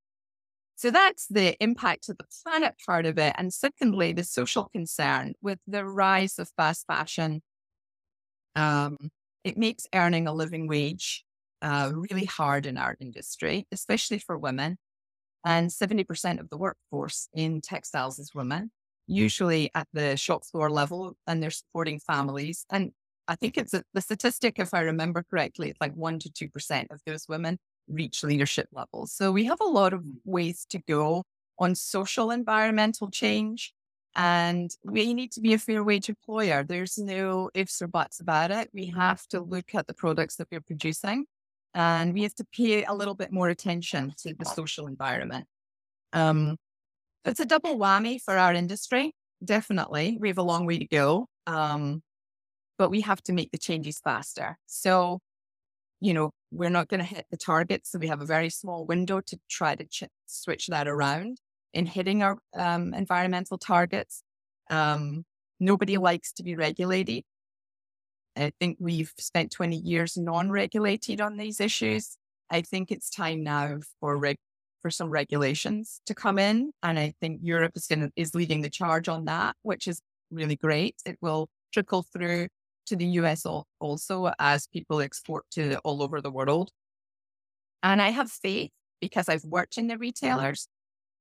So 0.76 0.92
that's 0.92 1.28
the 1.28 1.56
impact 1.64 2.10
of 2.10 2.18
the 2.18 2.26
planet 2.44 2.76
part 2.86 3.06
of 3.06 3.18
it. 3.18 3.34
And 3.38 3.54
secondly, 3.54 4.12
the 4.14 4.24
social 4.24 4.70
concern 4.74 5.34
with 5.42 5.60
the 5.68 5.86
rise 5.86 6.40
of 6.40 6.50
fast 6.58 6.86
fashion. 6.88 7.42
Um, 8.56 8.98
it 9.44 9.58
makes 9.58 9.88
earning 9.94 10.28
a 10.28 10.34
living 10.34 10.68
wage 10.68 11.26
uh, 11.62 11.92
really 11.94 12.26
hard 12.26 12.66
in 12.66 12.78
our 12.78 12.96
industry, 13.00 13.68
especially 13.72 14.20
for 14.20 14.38
women. 14.38 14.78
And 15.46 15.70
70% 15.70 16.40
of 16.40 16.50
the 16.50 16.58
workforce 16.58 17.28
in 17.34 17.62
textiles 17.62 18.20
is 18.20 18.34
women, 18.34 18.72
usually 19.08 19.70
at 19.76 19.88
the 19.94 20.16
shop 20.16 20.46
floor 20.46 20.70
level, 20.70 21.16
and 21.28 21.44
they're 21.44 21.52
supporting 21.52 22.00
families. 22.00 22.66
And 22.70 22.92
I 23.28 23.36
think 23.36 23.58
it's 23.58 23.74
a, 23.74 23.84
the 23.94 24.02
statistic, 24.02 24.60
if 24.60 24.74
I 24.74 24.82
remember 24.82 25.24
correctly, 25.30 25.70
it's 25.70 25.82
like 25.82 25.96
1% 25.96 26.20
to 26.22 26.30
2% 26.30 26.88
of 26.92 27.00
those 27.06 27.26
women 27.28 27.58
reach 27.88 28.24
leadership 28.24 28.68
levels. 28.72 29.12
So 29.14 29.32
we 29.32 29.46
have 29.46 29.62
a 29.62 29.66
lot 29.66 29.94
of 29.94 30.02
mm. 30.02 30.14
ways 30.26 30.66
to 30.70 30.80
go 30.80 31.24
on 31.60 31.76
social 31.76 32.32
environmental 32.32 33.10
change. 33.10 33.74
And 34.16 34.70
we 34.84 35.14
need 35.14 35.32
to 35.34 35.42
be 35.42 35.54
a 35.54 35.58
fair 35.58 35.84
wage 35.84 36.08
employer. 36.08 36.64
There's 36.64 36.98
no 36.98 37.50
ifs 37.54 37.82
or 37.82 37.88
buts 37.88 38.20
about 38.20 38.52
it. 38.52 38.70
We 38.74 38.88
have 38.88 39.26
to 39.28 39.42
look 39.42 39.74
at 39.74 39.88
the 39.88 39.94
products 39.94 40.36
that 40.36 40.48
we're 40.52 40.62
producing 40.62 41.26
and 41.74 42.14
we 42.14 42.22
have 42.22 42.36
to 42.36 42.46
pay 42.56 42.84
a 42.84 42.94
little 42.94 43.16
bit 43.16 43.32
more 43.32 43.50
attention 43.50 44.14
to 44.20 44.36
the 44.38 44.46
social 44.46 44.86
environment. 44.86 45.48
Um, 46.12 46.58
it's 47.26 47.40
a 47.40 47.46
double 47.46 47.78
whammy 47.80 48.22
for 48.22 48.38
our 48.38 48.54
industry. 48.54 49.16
Definitely. 49.44 50.18
We 50.20 50.28
have 50.28 50.38
a 50.38 50.44
long 50.44 50.68
way 50.68 50.78
to 50.78 50.86
go. 50.86 51.28
Um, 51.48 52.04
but 52.78 52.90
we 52.90 53.02
have 53.02 53.22
to 53.24 53.34
make 53.34 53.52
the 53.52 53.58
changes 53.58 54.00
faster. 54.04 54.58
So 54.66 55.20
you 56.04 56.14
know, 56.14 56.32
we're 56.52 56.70
not 56.70 56.90
going 56.90 57.00
to 57.00 57.06
hit 57.06 57.26
the 57.32 57.38
target. 57.38 57.88
So 57.88 57.98
we 57.98 58.08
have 58.08 58.22
a 58.22 58.26
very 58.26 58.50
small 58.50 58.86
window 58.86 59.22
to 59.22 59.40
try 59.50 59.74
to 59.74 59.86
ch- 59.86 60.04
switch 60.26 60.68
that 60.68 60.86
around 60.86 61.38
in 61.74 61.86
hitting 61.86 62.22
our 62.22 62.38
um, 62.54 62.94
environmental 62.94 63.58
targets. 63.58 64.22
Um, 64.70 65.24
nobody 65.62 65.98
likes 65.98 66.34
to 66.34 66.44
be 66.44 66.58
regulated. 66.58 67.24
I 68.36 68.52
think 68.60 68.78
we've 68.82 69.14
spent 69.18 69.54
20 69.54 69.78
years 69.78 70.18
non-regulated 70.18 71.22
on 71.22 71.38
these 71.38 71.62
issues. 71.62 72.18
I 72.50 72.62
think 72.62 72.92
it's 72.92 73.10
time 73.10 73.42
now 73.42 73.78
for 74.02 74.18
reg- 74.18 74.36
for 74.82 74.92
some 74.92 75.10
regulations 75.10 76.02
to 76.08 76.14
come 76.14 76.38
in, 76.38 76.74
and 76.84 77.00
I 77.00 77.14
think 77.22 77.40
Europe 77.42 77.72
is 77.76 77.88
going 77.88 78.12
is 78.18 78.36
leading 78.36 78.62
the 78.62 78.70
charge 78.70 79.08
on 79.08 79.24
that, 79.26 79.56
which 79.62 79.88
is 79.88 80.02
really 80.32 80.58
great. 80.58 80.98
It 81.06 81.18
will 81.22 81.48
trickle 81.72 82.04
through 82.04 82.48
to 82.88 82.96
the 82.96 83.06
US 83.06 83.46
also 83.80 84.32
as 84.40 84.68
people 84.68 85.02
export 85.02 85.46
to 85.52 85.78
all 85.80 86.02
over 86.04 86.22
the 86.22 86.32
world. 86.32 86.72
And 87.82 88.02
I 88.02 88.10
have 88.10 88.32
faith 88.32 88.72
because 89.02 89.28
I've 89.28 89.44
worked 89.44 89.78
in 89.78 89.88
the 89.88 89.98
retailers 89.98 90.68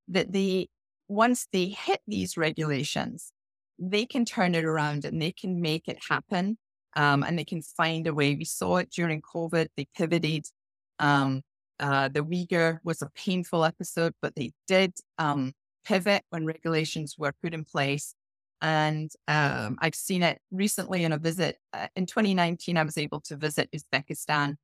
that 0.09 0.33
they, 0.33 0.69
once 1.09 1.49
they 1.52 1.66
hit 1.66 2.00
these 2.07 2.37
regulations, 2.37 3.33
they 3.78 4.07
can 4.07 4.25
turn 4.25 4.54
it 4.54 4.64
around 4.64 5.04
and 5.04 5.21
they 5.21 5.33
can 5.33 5.61
make 5.61 5.88
it 5.88 5.99
happen. 6.09 6.59
Um, 6.95 7.23
and 7.23 7.38
they 7.38 7.45
can 7.45 7.62
find 7.62 8.07
a 8.07 8.12
way. 8.12 8.35
We 8.35 8.45
saw 8.45 8.76
it 8.76 8.90
during 8.90 9.23
COVID. 9.23 9.69
They 9.76 9.87
pivoted. 9.97 10.45
Um, 10.99 11.42
uh, 11.81 12.09
the 12.09 12.23
Uyghur 12.23 12.78
was 12.85 13.00
a 13.02 13.11
painful 13.14 13.64
episode, 13.64 14.12
but 14.21 14.37
they 14.37 14.52
did 14.69 14.92
um, 15.19 15.52
pivot 15.85 16.23
when 16.31 16.47
regulations 16.47 17.16
were 17.19 17.33
put 17.42 17.54
in 17.54 17.64
place. 17.64 18.14
And 18.62 19.11
um, 19.28 19.76
I've 19.81 19.95
seen 19.95 20.23
it 20.23 20.40
recently 20.50 21.04
in 21.04 21.12
a 21.12 21.19
visit. 21.19 21.59
Uh, 21.75 21.88
in 21.97 22.07
2019, 22.07 22.76
I 22.78 22.85
was 22.85 22.97
able 22.97 23.21
to 23.23 23.37
visit 23.37 23.69
Uzbekistan 23.73 24.57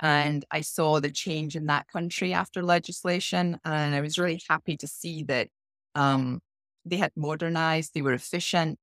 and 0.00 0.44
I 0.50 0.60
saw 0.60 1.00
the 1.00 1.10
change 1.10 1.56
in 1.56 1.66
that 1.66 1.88
country 1.88 2.34
after 2.34 2.62
legislation. 2.62 3.58
And 3.64 3.94
I 3.94 4.00
was 4.02 4.18
really 4.18 4.42
happy 4.48 4.76
to 4.76 4.86
see 4.86 5.22
that 5.24 5.48
um, 5.94 6.40
they 6.84 6.96
had 6.98 7.12
modernized, 7.16 7.94
they 7.94 8.02
were 8.02 8.12
efficient, 8.12 8.78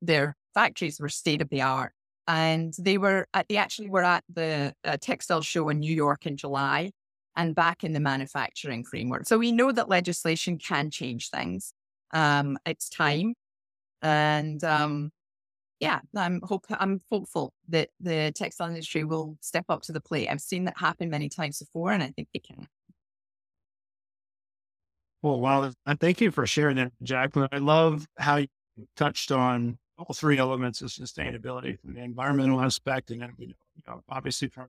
their 0.00 0.36
factories 0.54 0.98
were 0.98 1.10
state 1.10 1.42
of 1.42 1.50
the 1.50 1.62
art. 1.62 1.92
And 2.26 2.72
they 2.78 2.96
were 2.96 3.28
at, 3.34 3.46
they 3.48 3.58
actually 3.58 3.90
were 3.90 4.04
at 4.04 4.24
the 4.32 4.74
uh, 4.84 4.96
textile 5.00 5.42
show 5.42 5.68
in 5.68 5.80
New 5.80 5.94
York 5.94 6.26
in 6.26 6.36
July. 6.38 6.92
and 7.36 7.54
back 7.54 7.84
in 7.84 7.92
the 7.92 8.00
manufacturing 8.00 8.84
framework. 8.84 9.26
So 9.26 9.38
we 9.38 9.52
know 9.52 9.72
that 9.72 9.88
legislation 9.88 10.58
can 10.58 10.90
change 10.90 11.30
things. 11.30 11.72
Um, 12.12 12.58
it's 12.64 12.88
time, 12.88 13.34
and 14.04 14.62
um, 14.62 15.10
yeah, 15.80 16.00
I'm 16.14 16.40
hope 16.42 16.66
I'm 16.70 17.00
hopeful 17.10 17.52
that 17.68 17.88
the 17.98 18.30
textile 18.36 18.68
industry 18.68 19.02
will 19.02 19.36
step 19.40 19.64
up 19.68 19.82
to 19.82 19.92
the 19.92 20.00
plate. 20.00 20.28
I've 20.28 20.40
seen 20.40 20.64
that 20.66 20.78
happen 20.78 21.10
many 21.10 21.28
times 21.28 21.58
before, 21.58 21.90
and 21.90 22.02
I 22.02 22.10
think 22.10 22.28
it 22.34 22.44
can. 22.44 22.68
Well, 25.22 25.40
wow, 25.40 25.72
thank 26.00 26.20
you 26.20 26.30
for 26.30 26.46
sharing 26.46 26.76
that, 26.76 26.92
Jaclyn. 27.02 27.48
I 27.50 27.56
love 27.56 28.06
how 28.18 28.36
you 28.36 28.48
touched 28.94 29.32
on 29.32 29.78
all 29.96 30.14
three 30.14 30.36
elements 30.36 30.82
of 30.82 30.90
sustainability 30.90 31.80
from 31.80 31.94
the 31.94 32.02
environmental 32.02 32.60
aspect, 32.60 33.10
and 33.10 33.22
then 33.22 33.32
you 33.38 33.54
know, 33.86 34.02
obviously 34.08 34.48
from 34.48 34.68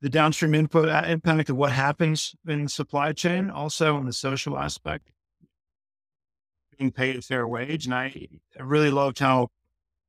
the 0.00 0.08
downstream 0.08 0.54
input 0.54 0.88
uh, 0.88 1.04
impact 1.06 1.48
of 1.48 1.56
what 1.56 1.70
happens 1.70 2.34
in 2.46 2.64
the 2.64 2.68
supply 2.68 3.12
chain, 3.12 3.50
also 3.50 3.96
in 3.98 4.06
the 4.06 4.12
social 4.12 4.58
aspect, 4.58 5.10
being 6.78 6.92
paid 6.92 7.16
a 7.16 7.22
fair 7.22 7.46
wage. 7.46 7.86
And 7.86 7.94
I, 7.94 8.28
really 8.58 8.90
loved 8.90 9.18
how 9.18 9.48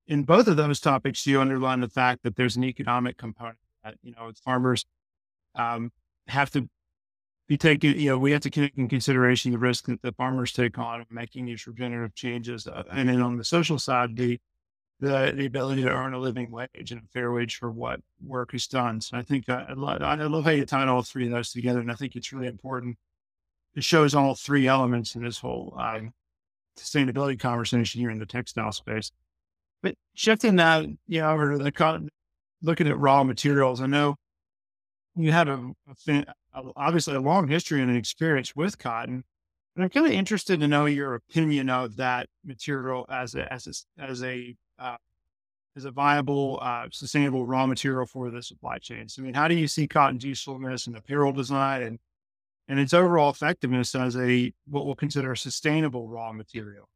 in 0.07 0.23
both 0.23 0.47
of 0.47 0.57
those 0.57 0.79
topics, 0.79 1.25
you 1.27 1.39
underline 1.39 1.81
the 1.81 1.89
fact 1.89 2.23
that 2.23 2.35
there's 2.35 2.55
an 2.55 2.63
economic 2.63 3.17
component 3.17 3.57
that, 3.83 3.95
you 4.01 4.13
know, 4.13 4.31
farmers 4.43 4.85
um, 5.55 5.91
have 6.27 6.49
to 6.51 6.69
be 7.47 7.57
taking, 7.57 7.99
you 7.99 8.09
know, 8.09 8.17
we 8.17 8.31
have 8.31 8.41
to 8.41 8.49
take 8.49 8.77
in 8.77 8.88
consideration 8.88 9.51
the 9.51 9.57
risk 9.57 9.85
that 9.85 10.01
the 10.01 10.11
farmers 10.11 10.51
take 10.51 10.77
on 10.77 11.05
making 11.09 11.45
these 11.45 11.65
regenerative 11.65 12.15
changes. 12.15 12.67
Uh, 12.67 12.83
and 12.91 13.09
then 13.09 13.21
on 13.21 13.38
the 13.38 13.43
social 13.43 13.79
side, 13.79 14.15
the, 14.15 14.39
the, 14.99 15.33
the 15.35 15.45
ability 15.45 15.83
to 15.83 15.89
earn 15.89 16.13
a 16.13 16.19
living 16.19 16.51
wage 16.51 16.91
and 16.91 17.01
a 17.01 17.07
fair 17.13 17.31
wage 17.31 17.55
for 17.55 17.71
what 17.71 18.01
work 18.23 18.53
is 18.53 18.67
done. 18.67 19.01
So 19.01 19.17
I 19.17 19.21
think 19.21 19.47
uh, 19.47 19.65
I, 19.69 19.73
love, 19.73 20.01
I 20.01 20.15
love 20.15 20.43
how 20.43 20.51
you 20.51 20.65
tied 20.65 20.88
all 20.88 21.03
three 21.03 21.25
of 21.25 21.31
those 21.31 21.51
together. 21.51 21.79
And 21.79 21.91
I 21.91 21.95
think 21.95 22.15
it's 22.15 22.33
really 22.33 22.47
important. 22.47 22.97
It 23.75 23.83
shows 23.83 24.15
all 24.15 24.35
three 24.35 24.67
elements 24.67 25.15
in 25.15 25.23
this 25.23 25.38
whole 25.39 25.75
um, 25.79 26.13
sustainability 26.79 27.39
conversation 27.39 28.01
here 28.01 28.09
in 28.09 28.19
the 28.19 28.25
textile 28.25 28.71
space. 28.71 29.12
But 29.81 29.95
shifting 30.13 30.57
that, 30.57 30.86
you 31.07 31.21
know, 31.21 31.31
over 31.31 31.53
to 31.53 31.63
the 31.63 31.71
cotton 31.71 32.09
looking 32.62 32.88
at 32.88 33.00
raw 33.00 33.24
materials, 33.24 33.81
I 33.81 33.86
know 33.88 34.15
you 35.15 35.31
had 35.31 35.48
a, 35.48 35.71
a, 36.07 36.25
obviously 36.75 37.15
a 37.15 37.21
long 37.21 37.48
history 37.48 37.81
and 37.81 37.89
an 37.89 37.98
experience 37.98 38.55
with 38.55 38.77
cotton. 38.77 39.24
And 39.75 39.83
I'm 39.83 39.89
kind 39.89 40.07
of 40.07 40.12
interested 40.12 40.59
to 40.59 40.67
know 40.67 40.86
your 40.86 41.15
opinion 41.15 41.69
of 41.69 41.95
that 41.98 42.27
material 42.43 43.05
as 43.09 43.36
a 43.36 43.51
as 43.51 43.86
a 43.98 44.03
as 44.03 44.24
a 44.24 44.55
uh, 44.77 44.98
as 45.75 45.86
a 45.86 45.91
viable, 45.91 46.59
uh, 46.62 46.88
sustainable 46.91 47.45
raw 47.45 47.65
material 47.65 48.05
for 48.05 48.29
the 48.29 48.41
supply 48.41 48.77
chains. 48.77 49.15
I 49.17 49.21
mean, 49.21 49.33
how 49.33 49.48
do 49.48 49.55
you 49.55 49.67
see 49.67 49.88
cotton's 49.88 50.25
usefulness 50.25 50.88
in 50.88 50.95
apparel 50.95 51.31
design 51.31 51.83
and 51.83 52.00
and 52.69 52.79
its 52.79 52.93
overall 52.93 53.31
effectiveness 53.31 53.95
as 53.95 54.15
a 54.15 54.53
what 54.67 54.85
we'll 54.85 54.95
consider 54.95 55.31
a 55.31 55.38
sustainable 55.38 56.07
raw 56.07 56.31
material? 56.31 56.88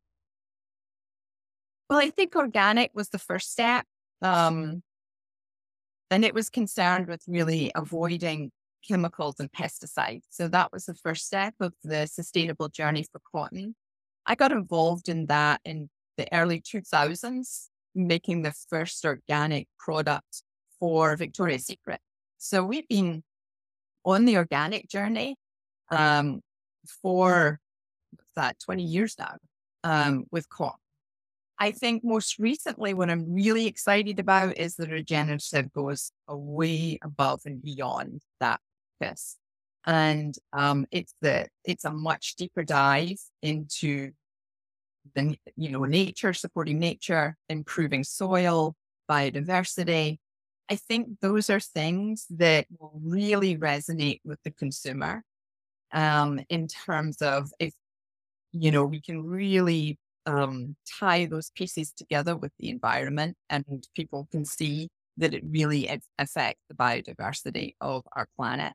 Well, 1.89 1.99
I 1.99 2.11
think 2.11 2.35
organic 2.35 2.91
was 2.93 3.09
the 3.09 3.19
first 3.19 3.51
step. 3.51 3.85
Um, 4.21 4.83
and 6.11 6.23
it 6.23 6.35
was 6.35 6.49
concerned 6.49 7.07
with 7.07 7.23
really 7.27 7.71
avoiding 7.75 8.51
chemicals 8.87 9.39
and 9.39 9.51
pesticides. 9.51 10.23
So 10.29 10.47
that 10.47 10.71
was 10.71 10.85
the 10.85 10.93
first 10.93 11.25
step 11.25 11.55
of 11.59 11.73
the 11.83 12.05
sustainable 12.05 12.69
journey 12.69 13.05
for 13.11 13.19
cotton. 13.31 13.75
I 14.25 14.35
got 14.35 14.51
involved 14.51 15.09
in 15.09 15.25
that 15.25 15.59
in 15.65 15.89
the 16.17 16.27
early 16.31 16.61
2000s, 16.61 17.67
making 17.95 18.43
the 18.43 18.53
first 18.69 19.03
organic 19.05 19.67
product 19.79 20.43
for 20.79 21.15
Victoria's 21.15 21.65
Secret. 21.65 21.99
So 22.37 22.63
we've 22.63 22.87
been 22.87 23.23
on 24.05 24.25
the 24.25 24.37
organic 24.37 24.87
journey 24.87 25.35
um, 25.89 26.41
for 27.01 27.59
that 28.35 28.59
20 28.59 28.83
years 28.83 29.15
now 29.17 29.37
um, 29.83 30.25
with 30.31 30.49
cotton. 30.49 30.77
I 31.59 31.71
think 31.71 32.03
most 32.03 32.39
recently, 32.39 32.93
what 32.93 33.09
I'm 33.09 33.31
really 33.33 33.67
excited 33.67 34.19
about 34.19 34.57
is 34.57 34.75
the 34.75 34.87
regenerative 34.87 35.71
goes 35.71 36.11
way 36.27 36.99
above 37.03 37.41
and 37.45 37.61
beyond 37.61 38.21
that 38.39 38.59
focus. 38.99 39.37
And 39.85 40.35
um, 40.51 40.85
it's 40.91 41.13
the 41.21 41.47
it's 41.63 41.85
a 41.85 41.91
much 41.91 42.35
deeper 42.35 42.63
dive 42.63 43.19
into 43.41 44.11
the 45.15 45.37
you 45.55 45.69
know 45.69 45.83
nature, 45.83 46.33
supporting 46.33 46.79
nature, 46.79 47.37
improving 47.49 48.03
soil, 48.03 48.75
biodiversity. 49.09 50.17
I 50.69 50.75
think 50.75 51.19
those 51.21 51.49
are 51.49 51.59
things 51.59 52.25
that 52.29 52.65
will 52.79 52.99
really 53.03 53.57
resonate 53.57 54.21
with 54.23 54.39
the 54.43 54.51
consumer 54.51 55.23
um, 55.93 56.41
in 56.49 56.67
terms 56.67 57.21
of 57.21 57.51
if 57.59 57.73
you 58.51 58.71
know 58.71 58.85
we 58.85 59.01
can 59.01 59.23
really 59.23 59.97
um, 60.25 60.75
tie 60.99 61.25
those 61.25 61.51
pieces 61.51 61.91
together 61.93 62.35
with 62.35 62.51
the 62.59 62.69
environment 62.69 63.37
and 63.49 63.65
people 63.95 64.27
can 64.31 64.45
see 64.45 64.89
that 65.17 65.33
it 65.33 65.43
really 65.45 65.87
affects 66.19 66.61
the 66.69 66.75
biodiversity 66.75 67.75
of 67.81 68.03
our 68.15 68.27
planet. 68.35 68.73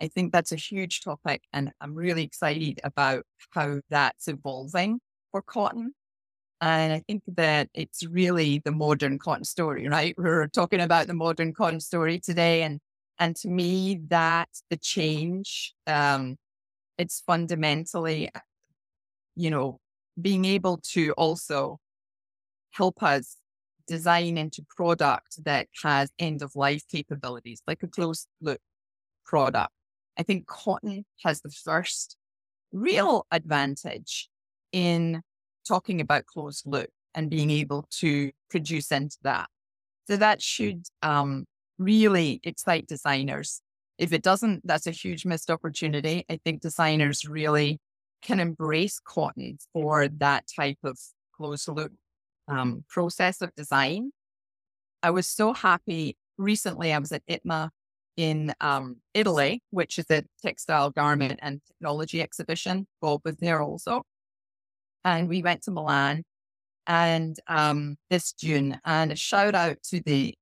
I 0.00 0.08
think 0.08 0.32
that's 0.32 0.52
a 0.52 0.56
huge 0.56 1.02
topic, 1.02 1.42
and 1.52 1.72
I'm 1.80 1.94
really 1.94 2.24
excited 2.24 2.80
about 2.84 3.24
how 3.50 3.80
that's 3.90 4.28
evolving 4.28 5.00
for 5.30 5.42
cotton. 5.42 5.94
And 6.60 6.92
I 6.92 7.00
think 7.06 7.22
that 7.28 7.68
it's 7.74 8.06
really 8.06 8.60
the 8.64 8.72
modern 8.72 9.18
cotton 9.18 9.44
story, 9.44 9.88
right? 9.88 10.14
We're 10.18 10.48
talking 10.48 10.80
about 10.80 11.06
the 11.06 11.14
modern 11.14 11.54
cotton 11.54 11.80
story 11.80 12.20
today, 12.20 12.62
and 12.62 12.80
and 13.18 13.36
to 13.36 13.48
me, 13.48 14.00
that 14.08 14.48
the 14.70 14.76
change, 14.78 15.74
um, 15.86 16.36
it's 17.00 17.22
fundamentally, 17.26 18.30
you 19.34 19.48
know, 19.48 19.80
being 20.20 20.44
able 20.44 20.76
to 20.92 21.12
also 21.12 21.78
help 22.72 23.02
us 23.02 23.38
design 23.86 24.36
into 24.36 24.62
product 24.76 25.42
that 25.44 25.66
has 25.82 26.12
end 26.18 26.42
of 26.42 26.54
life 26.54 26.82
capabilities, 26.92 27.62
like 27.66 27.82
a 27.82 27.88
closed 27.88 28.28
loop 28.42 28.60
product. 29.24 29.72
I 30.18 30.22
think 30.24 30.46
cotton 30.46 31.06
has 31.24 31.40
the 31.40 31.50
first 31.50 32.16
real 32.70 33.26
advantage 33.32 34.28
in 34.70 35.22
talking 35.66 36.02
about 36.02 36.26
closed 36.26 36.64
loop 36.66 36.90
and 37.14 37.30
being 37.30 37.50
able 37.50 37.86
to 38.00 38.30
produce 38.50 38.92
into 38.92 39.16
that. 39.22 39.48
So 40.06 40.18
that 40.18 40.42
should 40.42 40.82
um, 41.02 41.46
really 41.78 42.40
excite 42.44 42.86
designers. 42.86 43.62
If 44.00 44.14
it 44.14 44.22
doesn't, 44.22 44.66
that's 44.66 44.86
a 44.86 44.92
huge 44.92 45.26
missed 45.26 45.50
opportunity. 45.50 46.24
I 46.30 46.40
think 46.42 46.62
designers 46.62 47.28
really 47.28 47.78
can 48.22 48.40
embrace 48.40 48.98
cotton 48.98 49.58
for 49.74 50.08
that 50.08 50.44
type 50.56 50.78
of 50.82 50.98
closed 51.36 51.68
loop 51.68 51.92
um, 52.48 52.82
process 52.88 53.42
of 53.42 53.54
design. 53.54 54.12
I 55.02 55.10
was 55.10 55.26
so 55.26 55.52
happy. 55.52 56.16
Recently, 56.38 56.94
I 56.94 56.98
was 56.98 57.12
at 57.12 57.26
ITMA 57.26 57.68
in 58.16 58.54
um, 58.62 58.96
Italy, 59.12 59.62
which 59.68 59.98
is 59.98 60.06
a 60.10 60.24
textile 60.42 60.88
garment 60.88 61.38
and 61.42 61.60
technology 61.66 62.22
exhibition. 62.22 62.86
Bob 63.02 63.20
was 63.26 63.36
there 63.36 63.60
also. 63.60 64.02
And 65.04 65.28
we 65.28 65.42
went 65.42 65.62
to 65.64 65.72
Milan 65.72 66.24
and 66.86 67.36
um, 67.48 67.96
this 68.08 68.32
June. 68.32 68.80
And 68.86 69.12
a 69.12 69.16
shout 69.16 69.54
out 69.54 69.76
to 69.90 70.00
the 70.00 70.34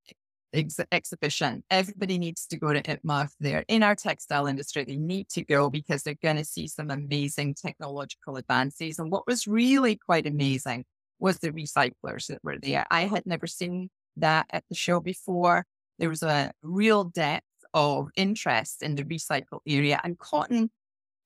ex- 0.52 0.80
exhibition. 0.92 1.62
Everybody 1.70 2.18
needs 2.18 2.46
to 2.46 2.58
go 2.58 2.72
to 2.72 2.82
ITMA 2.82 3.30
there 3.40 3.64
in 3.68 3.82
our 3.82 3.94
textile 3.94 4.46
industry. 4.46 4.84
They 4.84 4.96
need 4.96 5.28
to 5.30 5.44
go 5.44 5.70
because 5.70 6.02
they're 6.02 6.14
going 6.22 6.36
to 6.36 6.44
see 6.44 6.66
some 6.66 6.90
amazing 6.90 7.54
technological 7.54 8.36
advances. 8.36 8.98
And 8.98 9.10
what 9.10 9.26
was 9.26 9.46
really 9.46 9.96
quite 9.96 10.26
amazing 10.26 10.84
was 11.18 11.38
the 11.38 11.50
recyclers 11.50 12.26
that 12.28 12.40
were 12.42 12.58
there. 12.58 12.86
I 12.90 13.02
had 13.02 13.26
never 13.26 13.46
seen 13.46 13.90
that 14.16 14.46
at 14.50 14.64
the 14.68 14.74
show 14.74 15.00
before. 15.00 15.64
There 15.98 16.08
was 16.08 16.22
a 16.22 16.52
real 16.62 17.04
depth 17.04 17.44
of 17.74 18.08
interest 18.16 18.82
in 18.82 18.94
the 18.94 19.04
recycle 19.04 19.60
area, 19.66 20.00
and 20.04 20.18
cotton 20.18 20.70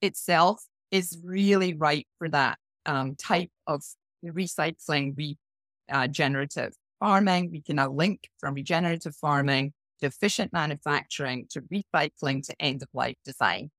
itself 0.00 0.64
is 0.90 1.18
really 1.22 1.74
ripe 1.74 2.06
for 2.18 2.28
that 2.30 2.58
um, 2.86 3.14
type 3.16 3.50
of 3.66 3.82
recycling, 4.24 5.36
regenerative 5.90 6.74
farming. 7.02 7.50
We 7.50 7.60
can 7.60 7.76
now 7.76 7.90
link 7.90 8.28
from 8.38 8.54
regenerative 8.54 9.16
farming 9.16 9.72
to 10.00 10.06
efficient 10.06 10.52
manufacturing 10.52 11.46
to 11.50 11.62
recycling 11.62 12.46
to 12.46 12.54
end 12.60 12.82
of 12.82 12.88
life 12.94 13.16
design. 13.24 13.70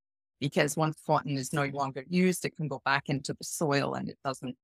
Because 0.41 0.75
once 0.75 0.97
cotton 1.07 1.37
is 1.37 1.53
no 1.53 1.65
longer 1.67 2.03
used, 2.09 2.43
it 2.43 2.57
can 2.57 2.67
go 2.67 2.81
back 2.83 3.03
into 3.07 3.33
the 3.33 3.45
soil 3.45 3.93
and 3.93 4.09
it 4.09 4.17
doesn't 4.25 4.57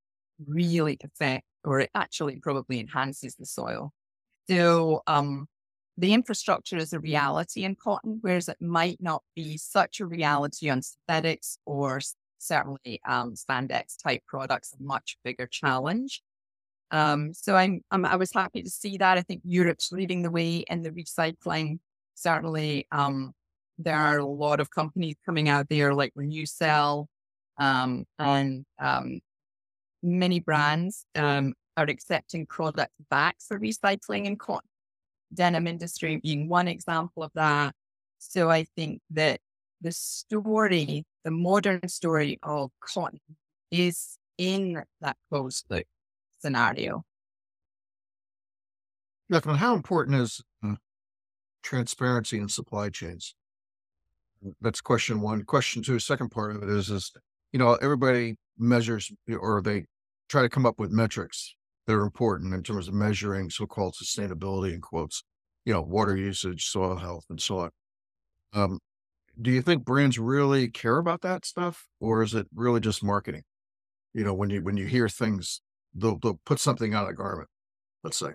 really 0.45 0.97
affect, 1.01 1.45
or 1.63 1.79
it 1.79 1.89
actually 1.95 2.35
probably 2.35 2.81
enhances 2.81 3.35
the 3.35 3.45
soil. 3.45 3.93
So, 4.49 5.03
um, 5.07 5.47
the 5.97 6.13
infrastructure 6.13 6.77
is 6.77 6.91
a 6.91 6.99
reality 6.99 7.63
in 7.63 7.75
cotton, 7.75 8.19
whereas 8.21 8.49
it 8.49 8.61
might 8.61 8.97
not 9.01 9.21
be 9.35 9.57
such 9.57 9.99
a 9.99 10.05
reality 10.05 10.69
on 10.69 10.81
synthetics 10.81 11.59
or 11.65 12.01
certainly 12.39 13.01
um, 13.07 13.35
spandex 13.35 14.01
type 14.01 14.21
products, 14.27 14.73
a 14.77 14.83
much 14.83 15.17
bigger 15.23 15.47
challenge. 15.47 16.21
Um, 16.91 17.33
so 17.33 17.55
I'm, 17.55 17.81
I'm, 17.91 18.05
i 18.05 18.15
was 18.15 18.33
happy 18.33 18.63
to 18.63 18.69
see 18.69 18.97
that. 18.97 19.17
I 19.17 19.21
think 19.21 19.41
Europe's 19.43 19.91
leading 19.91 20.21
the 20.21 20.31
way 20.31 20.57
in 20.69 20.81
the 20.81 20.91
recycling. 20.91 21.79
Certainly, 22.15 22.87
um, 22.91 23.33
there 23.77 23.97
are 23.97 24.17
a 24.17 24.25
lot 24.25 24.59
of 24.59 24.69
companies 24.69 25.15
coming 25.25 25.47
out 25.49 25.69
there 25.69 25.93
like 25.93 26.13
RenewCell 26.13 27.05
um, 27.57 28.05
and 28.17 28.65
um, 28.79 29.21
many 30.03 30.39
brands 30.39 31.05
um, 31.15 31.53
are 31.77 31.85
accepting 31.85 32.45
products 32.45 32.93
back 33.09 33.37
for 33.39 33.59
recycling 33.59 34.27
and 34.27 34.39
cotton. 34.39 34.67
Denim 35.33 35.67
industry 35.67 36.17
being 36.17 36.49
one 36.49 36.67
example 36.67 37.23
of 37.23 37.31
that. 37.35 37.73
So 38.17 38.49
I 38.49 38.65
think 38.75 39.01
that 39.11 39.39
the 39.81 39.91
story, 39.91 41.05
the 41.23 41.31
modern 41.31 41.87
story 41.87 42.39
of 42.43 42.71
cotton 42.81 43.21
is 43.71 44.17
in 44.37 44.83
that 45.01 45.17
closed 45.29 45.65
loop 45.69 45.85
scenario. 46.39 47.03
Jaclyn, 49.31 49.57
how 49.57 49.75
important 49.75 50.17
is 50.17 50.41
uh, 50.65 50.75
transparency 51.61 52.39
in 52.39 52.49
supply 52.49 52.89
chains? 52.89 53.35
That's 54.61 54.81
question 54.81 55.21
one. 55.21 55.43
Question 55.43 55.83
two, 55.83 55.99
second 55.99 56.29
part 56.29 56.55
of 56.55 56.63
it 56.63 56.69
is, 56.69 56.89
is, 56.89 57.11
you 57.51 57.59
know, 57.59 57.75
everybody 57.75 58.37
measures 58.57 59.11
or 59.29 59.61
they 59.61 59.85
try 60.29 60.41
to 60.41 60.49
come 60.49 60.65
up 60.65 60.79
with 60.79 60.91
metrics 60.91 61.55
that 61.85 61.93
are 61.93 62.03
important 62.03 62.53
in 62.53 62.63
terms 62.63 62.87
of 62.87 62.93
measuring 62.93 63.49
so-called 63.49 63.95
sustainability 63.95 64.73
in 64.73 64.81
quotes, 64.81 65.23
you 65.65 65.73
know, 65.73 65.81
water 65.81 66.15
usage, 66.15 66.67
soil 66.67 66.95
health, 66.95 67.25
and 67.29 67.41
so 67.41 67.59
on. 67.59 67.69
Um, 68.53 68.79
do 69.41 69.51
you 69.51 69.61
think 69.61 69.85
brands 69.85 70.19
really 70.19 70.69
care 70.69 70.97
about 70.97 71.21
that 71.21 71.45
stuff, 71.45 71.87
or 71.99 72.23
is 72.23 72.33
it 72.33 72.47
really 72.53 72.79
just 72.79 73.03
marketing? 73.03 73.43
You 74.13 74.23
know, 74.23 74.33
when 74.33 74.49
you 74.49 74.61
when 74.61 74.77
you 74.77 74.85
hear 74.85 75.07
things, 75.07 75.61
they'll 75.93 76.17
they'll 76.19 76.39
put 76.45 76.59
something 76.59 76.95
on 76.95 77.07
a 77.07 77.13
garment, 77.13 77.49
let's 78.03 78.17
say. 78.17 78.31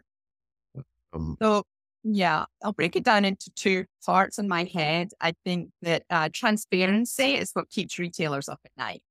Um, 1.13 1.37
so 1.41 1.65
yeah, 2.03 2.45
I'll 2.63 2.73
break 2.73 2.97
it 2.97 3.05
down 3.05 3.25
into 3.25 3.51
two 3.55 3.87
parts 4.05 4.39
in 4.39 4.47
my 4.47 4.65
head. 4.65 5.13
I 5.21 5.35
think 5.45 5.71
that 5.83 6.03
uh, 6.11 6.29
transparency 6.33 7.35
is 7.35 7.51
what 7.55 7.71
keeps 7.71 7.99
retailers 7.99 8.49
up 8.49 8.61
at 8.65 8.73
night. 8.77 9.03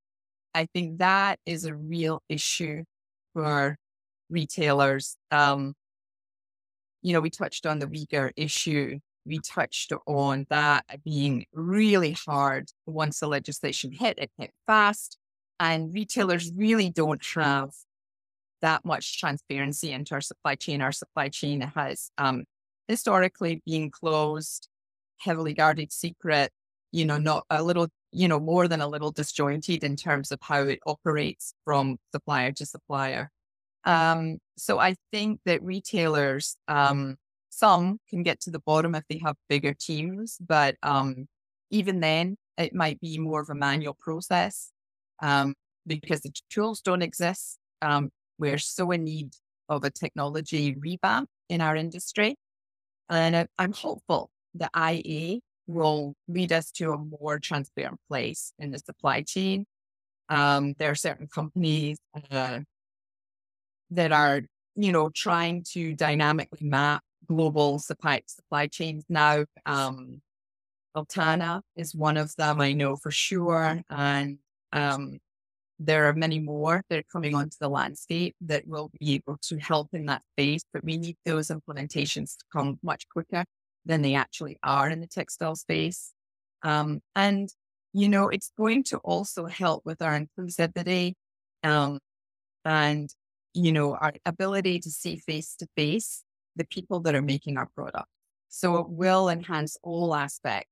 I 0.53 0.67
think 0.73 0.99
that 0.99 1.39
is 1.45 1.65
a 1.65 1.73
real 1.73 2.21
issue 2.29 2.83
for 3.33 3.77
retailers. 4.29 5.17
Um, 5.31 5.73
you 7.01 7.13
know, 7.13 7.19
we 7.19 7.31
touched 7.31 7.65
on 7.65 7.79
the 7.79 7.87
Uyghur 7.87 8.31
issue. 8.35 8.99
We 9.25 9.39
touched 9.39 9.91
on 10.05 10.45
that 10.49 10.85
being 11.03 11.45
really 11.53 12.11
hard 12.11 12.69
once 12.85 13.19
the 13.19 13.27
legislation 13.27 13.91
hit. 13.91 14.19
It 14.19 14.31
hit 14.37 14.51
fast, 14.67 15.17
and 15.59 15.93
retailers 15.93 16.51
really 16.55 16.89
don't 16.89 17.25
have 17.35 17.71
that 18.63 18.83
much 18.83 19.19
transparency 19.19 19.91
into 19.91 20.15
our 20.15 20.21
supply 20.21 20.55
chain. 20.55 20.81
Our 20.81 20.93
supply 20.93 21.29
chain 21.29 21.61
has 21.61 22.09
um, 22.17 22.45
historically 22.87 23.61
been 23.65 23.91
closed, 23.91 24.69
heavily 25.19 25.53
guarded 25.53 25.91
secret, 25.91 26.51
you 26.91 27.05
know, 27.05 27.17
not 27.17 27.45
a 27.49 27.61
little, 27.61 27.89
you 28.11 28.27
know, 28.27 28.39
more 28.39 28.67
than 28.67 28.81
a 28.81 28.87
little 28.87 29.11
disjointed 29.11 29.83
in 29.83 29.95
terms 29.95 30.31
of 30.31 30.39
how 30.41 30.61
it 30.61 30.79
operates 30.87 31.53
from 31.65 31.97
supplier 32.13 32.53
to 32.53 32.65
supplier. 32.65 33.29
Um, 33.83 34.37
so 34.57 34.79
I 34.79 34.95
think 35.11 35.41
that 35.45 35.61
retailers, 35.61 36.55
um, 36.69 37.17
some 37.49 37.99
can 38.09 38.23
get 38.23 38.39
to 38.41 38.49
the 38.49 38.59
bottom 38.59 38.95
if 38.95 39.03
they 39.09 39.19
have 39.25 39.35
bigger 39.49 39.73
teams, 39.73 40.37
but 40.39 40.75
um, 40.81 41.27
even 41.69 41.99
then, 41.99 42.37
it 42.57 42.73
might 42.73 43.01
be 43.01 43.17
more 43.17 43.41
of 43.41 43.49
a 43.49 43.55
manual 43.55 43.97
process 43.99 44.71
um, 45.21 45.53
because 45.85 46.21
the 46.21 46.31
tools 46.49 46.81
don't 46.81 47.01
exist. 47.01 47.57
Um, 47.81 48.09
we're 48.43 48.57
so 48.57 48.91
in 48.91 49.05
need 49.05 49.29
of 49.69 49.85
a 49.85 49.89
technology 49.89 50.75
revamp 50.77 51.29
in 51.47 51.61
our 51.61 51.77
industry. 51.77 52.35
And 53.09 53.47
I'm 53.57 53.71
hopeful 53.71 54.29
that 54.55 54.69
IA 54.75 55.39
will 55.65 56.13
lead 56.27 56.51
us 56.51 56.69
to 56.71 56.91
a 56.91 56.97
more 56.97 57.39
transparent 57.39 58.01
place 58.09 58.51
in 58.59 58.71
the 58.71 58.79
supply 58.79 59.21
chain. 59.21 59.65
Um, 60.27 60.73
there 60.77 60.91
are 60.91 60.95
certain 60.95 61.27
companies 61.27 61.97
uh, 62.31 62.59
that 63.91 64.11
are, 64.11 64.41
you 64.75 64.91
know, 64.91 65.09
trying 65.15 65.63
to 65.71 65.95
dynamically 65.95 66.67
map 66.67 67.01
global 67.25 67.79
supply 67.79 68.23
supply 68.27 68.67
chains 68.67 69.05
now. 69.07 69.45
Um, 69.65 70.21
Altana 70.97 71.61
is 71.77 71.95
one 71.95 72.17
of 72.17 72.35
them, 72.35 72.59
I 72.59 72.73
know 72.73 72.97
for 72.97 73.09
sure, 73.09 73.81
and 73.89 74.37
um, 74.73 75.19
there 75.79 76.07
are 76.07 76.13
many 76.13 76.39
more 76.39 76.83
that 76.89 76.99
are 76.99 77.11
coming 77.11 77.35
onto 77.35 77.57
the 77.59 77.69
landscape 77.69 78.35
that 78.41 78.67
will 78.67 78.89
be 78.99 79.15
able 79.15 79.37
to 79.41 79.57
help 79.57 79.89
in 79.93 80.05
that 80.05 80.21
space. 80.33 80.63
But 80.71 80.83
we 80.83 80.97
need 80.97 81.17
those 81.25 81.49
implementations 81.49 82.37
to 82.37 82.45
come 82.51 82.79
much 82.83 83.07
quicker 83.09 83.45
than 83.85 84.01
they 84.01 84.15
actually 84.15 84.57
are 84.63 84.89
in 84.89 85.01
the 85.01 85.07
textile 85.07 85.55
space. 85.55 86.13
Um, 86.61 87.01
and, 87.15 87.49
you 87.91 88.07
know, 88.07 88.29
it's 88.29 88.51
going 88.57 88.83
to 88.85 88.97
also 88.99 89.45
help 89.45 89.85
with 89.85 90.01
our 90.01 90.19
inclusivity 90.19 91.13
um, 91.63 91.99
and, 92.63 93.09
you 93.53 93.71
know, 93.71 93.95
our 93.95 94.13
ability 94.25 94.79
to 94.79 94.89
see 94.89 95.17
face 95.17 95.55
to 95.57 95.67
face 95.75 96.23
the 96.55 96.65
people 96.65 97.01
that 97.01 97.15
are 97.15 97.21
making 97.21 97.57
our 97.57 97.67
product. 97.75 98.07
So 98.49 98.77
it 98.77 98.89
will 98.89 99.29
enhance 99.29 99.75
all 99.83 100.15
aspects 100.15 100.69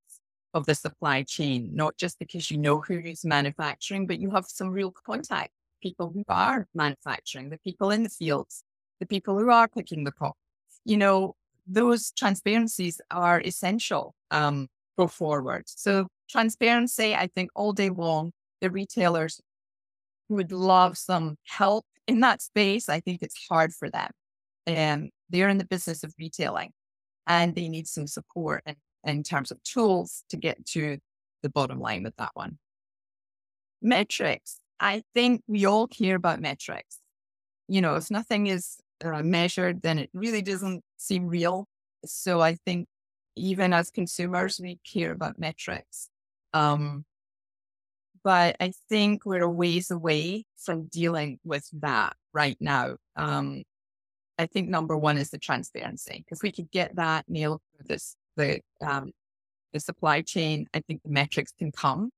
of 0.54 0.66
the 0.66 0.76
supply 0.76 1.24
chain, 1.24 1.70
not 1.74 1.98
just 1.98 2.20
because 2.20 2.52
you 2.52 2.58
know 2.58 2.82
who's 2.82 3.24
manufacturing, 3.24 4.08
but 4.08 4.20
you 4.20 4.32
have 4.32 4.46
some 4.46 4.70
real 4.70 4.92
contact 4.92 5.52
people 5.82 6.12
who 6.14 6.24
are 6.28 6.68
manufacturing, 6.76 7.50
the 7.50 7.58
people 7.60 7.92
in 7.92 8.04
the 8.04 8.10
fields, 8.10 8.64
the 9.00 9.06
people 9.06 9.38
who 9.38 9.50
are 9.50 9.68
picking 9.68 10.04
the 10.04 10.12
crop. 10.12 10.36
You 10.86 10.98
know, 10.98 11.36
those 11.68 12.12
transparencies 12.12 13.00
are 13.10 13.42
essential 13.42 14.14
um, 14.32 14.68
go 14.98 15.08
forward. 15.08 15.64
So 15.68 16.08
transparency, 16.30 17.16
I 17.16 17.28
think 17.28 17.50
all 17.56 17.74
day 17.74 17.90
long, 17.90 18.32
the 18.62 18.70
retailers 18.70 19.42
would 20.30 20.52
love 20.52 20.98
some 20.98 21.38
help 21.46 21.86
in 22.08 22.20
that 22.22 22.42
space. 22.42 22.90
I 22.90 23.00
think 23.00 23.22
it's 23.22 23.48
hard 23.50 23.74
for 23.74 23.90
them. 23.90 24.12
And 24.68 25.10
they're 25.30 25.50
in 25.50 25.58
the 25.58 25.66
business 25.66 26.04
of 26.04 26.14
retailing 26.20 26.72
and 27.28 27.56
they 27.56 27.68
need 27.68 27.88
some 27.88 28.08
support 28.08 28.64
and 28.66 28.78
in 29.04 29.24
terms 29.24 29.52
of 29.52 29.62
tools 29.64 30.24
to 30.30 30.38
get 30.38 30.66
to 30.68 30.98
the 31.42 31.50
bottom 31.50 31.80
line 31.80 32.04
with 32.04 32.16
that 32.18 32.32
one. 32.34 32.58
Metrics. 33.82 34.60
I 34.80 35.04
think 35.14 35.44
we 35.48 35.66
all 35.66 35.88
care 35.88 36.16
about 36.16 36.40
metrics. 36.40 37.00
You 37.68 37.82
know, 37.82 37.96
if 37.96 38.12
nothing 38.12 38.48
is 38.48 38.78
uh, 39.04 39.24
measured, 39.24 39.82
then 39.82 40.00
it 40.00 40.10
really 40.14 40.42
doesn't 40.42 40.84
seem 40.98 41.28
real. 41.28 41.68
So 42.06 42.42
I 42.42 42.56
think 42.56 42.88
even 43.36 43.74
as 43.74 43.92
consumers, 43.92 44.60
we 44.62 44.80
care 44.84 45.12
about 45.12 45.40
metrics. 45.40 46.10
Um, 46.54 47.06
but 48.24 48.56
I 48.60 48.74
think 48.90 49.26
we're 49.26 49.44
a 49.44 49.50
ways 49.50 49.90
away 49.90 50.46
from 50.58 50.86
dealing 50.88 51.40
with 51.44 51.68
that 51.82 52.16
right 52.34 52.58
now. 52.60 52.98
Um, 53.16 53.64
I 54.38 54.46
think 54.46 54.70
number 54.70 54.98
one 54.98 55.18
is 55.18 55.30
the 55.30 55.38
transparency. 55.38 56.26
If 56.30 56.42
we 56.44 56.52
could 56.52 56.72
get 56.72 56.96
that 56.96 57.26
nailed 57.28 57.62
this 57.86 58.16
the 58.36 58.62
um, 58.86 59.12
the 59.74 59.80
supply 59.80 60.22
chain, 60.22 60.68
I 60.74 60.82
think 60.82 61.02
the 61.04 61.12
metrics 61.12 61.54
can 61.58 61.72
come. 61.72 62.12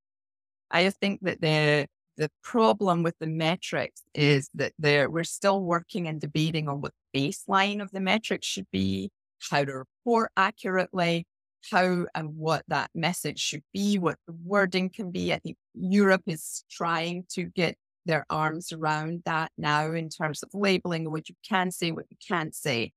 I 0.70 0.90
think 0.90 1.20
that 1.22 1.40
the 1.40 1.86
the 2.16 2.30
problem 2.42 3.02
with 3.02 3.18
the 3.18 3.26
metrics 3.26 4.02
is 4.14 4.48
that 4.54 4.72
there 4.78 5.10
we're 5.10 5.24
still 5.24 5.60
working 5.60 6.06
and 6.06 6.20
debating 6.20 6.68
on 6.68 6.80
what 6.80 6.92
the 7.12 7.20
baseline 7.20 7.82
of 7.82 7.90
the 7.90 8.00
metrics 8.00 8.46
should 8.46 8.70
be, 8.70 9.10
how 9.50 9.64
to 9.64 9.72
report 9.72 10.30
accurately, 10.36 11.26
how 11.70 12.06
and 12.14 12.36
what 12.36 12.62
that 12.68 12.90
message 12.94 13.40
should 13.40 13.64
be, 13.72 13.98
what 13.98 14.18
the 14.26 14.34
wording 14.44 14.90
can 14.90 15.10
be. 15.10 15.32
I 15.32 15.38
think 15.38 15.56
Europe 15.74 16.22
is 16.26 16.64
trying 16.70 17.24
to 17.30 17.44
get 17.44 17.76
their 18.06 18.26
arms 18.28 18.72
around 18.72 19.22
that 19.24 19.50
now 19.56 19.92
in 19.92 20.08
terms 20.08 20.42
of 20.42 20.50
labeling 20.52 21.10
what 21.10 21.28
you 21.28 21.34
can 21.48 21.70
say, 21.70 21.90
what 21.90 22.06
you 22.10 22.16
can't 22.26 22.54
say. 22.54 22.92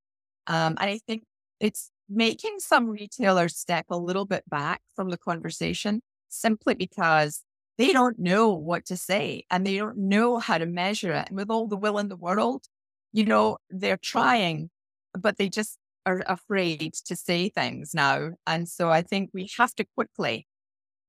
Um, 0.48 0.76
and 0.80 0.90
I 0.90 1.00
think 1.08 1.24
it's 1.60 1.92
making 2.10 2.60
some 2.60 2.90
retailers 2.90 3.58
step 3.58 3.86
a 3.90 3.98
little 3.98 4.26
bit 4.26 4.50
back 4.50 4.82
from 4.96 5.10
the 5.10 5.18
conversation 5.18 6.02
simply 6.30 6.74
because 6.74 7.44
they 7.78 7.92
don't 7.94 8.20
know 8.20 8.50
what 8.50 8.86
to 8.86 8.98
say 8.98 9.44
and 9.52 9.66
they 9.66 9.78
don't 9.78 9.98
know 9.98 10.40
how 10.40 10.58
to 10.58 10.66
measure 10.66 11.14
it. 11.14 11.28
And 11.30 11.38
with 11.38 11.50
all 11.50 11.68
the 11.68 11.78
will 11.78 11.98
in 12.00 12.08
the 12.10 12.16
world, 12.16 12.66
you 13.14 13.26
know, 13.26 13.58
they're 13.70 13.98
trying, 13.98 14.70
but 15.14 15.38
they 15.38 15.50
just 15.50 15.78
are 16.06 16.24
afraid 16.28 16.94
to 17.06 17.16
say 17.16 17.50
things 17.50 17.94
now. 17.94 18.32
And 18.46 18.68
so 18.68 18.90
I 18.90 19.02
think 19.02 19.30
we 19.34 19.50
have 19.58 19.76
to 19.76 19.86
quickly 19.96 20.48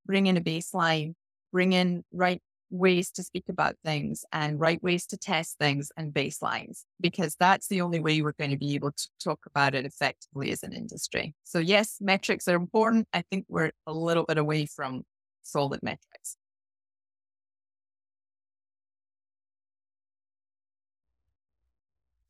bring 0.06 0.26
in 0.26 0.36
a 0.36 0.40
baseline, 0.40 1.14
bring 1.52 1.72
in 1.72 2.04
right 2.12 2.42
ways 2.70 3.10
to 3.12 3.22
speak 3.22 3.44
about 3.48 3.76
things 3.84 4.24
and 4.32 4.60
right 4.60 4.82
ways 4.82 5.06
to 5.06 5.16
test 5.16 5.58
things 5.58 5.90
and 5.96 6.12
baselines, 6.12 6.84
because 7.00 7.36
that's 7.38 7.68
the 7.68 7.80
only 7.80 8.00
way 8.00 8.20
we're 8.20 8.32
going 8.38 8.50
to 8.50 8.56
be 8.56 8.74
able 8.74 8.92
to 8.92 9.08
talk 9.22 9.40
about 9.46 9.74
it 9.74 9.84
effectively 9.84 10.50
as 10.50 10.62
an 10.62 10.72
industry. 10.72 11.34
So, 11.44 11.58
yes, 11.58 11.98
metrics 12.00 12.48
are 12.48 12.56
important. 12.56 13.08
I 13.12 13.22
think 13.30 13.46
we're 13.48 13.70
a 13.86 13.92
little 13.92 14.24
bit 14.24 14.38
away 14.38 14.66
from 14.66 15.02
solid 15.42 15.82
metrics. 15.82 16.36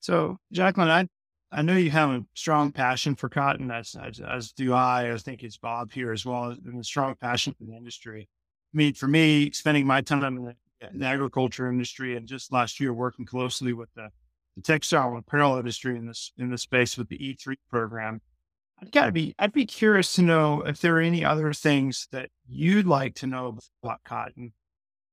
So, 0.01 0.39
Jaclyn, 0.55 0.89
I 0.89 1.09
I 1.51 1.63
know 1.63 1.77
you 1.77 1.91
have 1.91 2.11
a 2.11 2.25
strong 2.35 2.73
passion 2.73 3.15
for 3.15 3.31
cotton, 3.31 3.71
as, 3.71 3.97
as, 4.01 4.21
as 4.21 4.53
do 4.53 4.75
I. 4.75 5.13
I 5.13 5.17
think 5.17 5.43
it's 5.43 5.57
Bob 5.57 5.91
here 5.93 6.13
as 6.13 6.27
well, 6.27 6.51
and 6.51 6.81
a 6.81 6.85
strong 6.85 7.15
passion 7.15 7.55
for 7.59 7.65
the 7.65 7.75
industry. 7.75 8.29
I 8.75 8.77
mean, 8.77 8.95
for 8.95 9.09
me, 9.09 9.51
spending 9.53 9.87
my 9.87 10.01
time 10.01 10.37
in 10.37 10.45
the, 10.45 10.57
in 10.93 10.99
the 10.99 11.07
agriculture 11.07 11.71
industry 11.71 12.17
and 12.17 12.27
just 12.27 12.53
last 12.53 12.81
year 12.81 12.93
working 12.93 13.25
closely 13.25 13.73
with 13.73 13.89
the, 13.95 14.11
the 14.57 14.63
textile 14.63 15.09
and 15.11 15.19
apparel 15.19 15.57
industry 15.57 15.97
in 15.97 16.07
this 16.07 16.33
in 16.39 16.51
this 16.51 16.63
space 16.63 16.99
with 16.99 17.09
the 17.09 17.19
E3 17.19 17.57
program, 17.71 18.21
I'd 18.81 18.93
gotta 18.93 19.13
be 19.13 19.35
I'd 19.39 19.53
be 19.53 19.67
curious 19.67 20.13
to 20.15 20.23
know 20.23 20.63
if 20.63 20.81
there 20.81 20.97
are 20.97 21.01
any 21.01 21.25
other 21.25 21.53
things 21.53 22.09
that 22.13 22.31
you'd 22.47 22.87
like 22.87 23.15
to 23.17 23.27
know 23.27 23.59
about 23.83 24.05
cotton. 24.05 24.53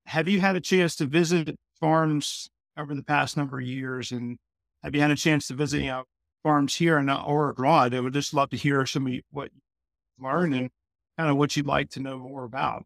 Have 0.07 0.27
you 0.27 0.41
had 0.41 0.55
a 0.55 0.61
chance 0.61 0.95
to 0.97 1.05
visit 1.05 1.55
farms 1.79 2.49
over 2.77 2.93
the 2.93 3.03
past 3.03 3.37
number 3.37 3.59
of 3.59 3.65
years, 3.65 4.11
and 4.11 4.37
have 4.83 4.93
you 4.93 5.01
had 5.01 5.11
a 5.11 5.15
chance 5.15 5.47
to 5.47 5.53
visit 5.53 5.81
you 5.81 5.87
know 5.87 6.03
farms 6.45 6.75
here 6.75 6.99
in 6.99 7.09
or 7.09 7.49
abroad. 7.49 7.95
I 7.95 7.99
would 7.99 8.13
just 8.13 8.31
love 8.31 8.51
to 8.51 8.55
hear 8.55 8.85
some 8.85 9.07
of 9.07 9.13
what 9.31 9.49
you 9.51 10.23
learned 10.23 10.53
and 10.53 10.69
kind 11.17 11.31
of 11.31 11.37
what 11.37 11.57
you'd 11.57 11.65
like 11.65 11.89
to 11.91 11.99
know 11.99 12.19
more 12.19 12.43
about. 12.43 12.85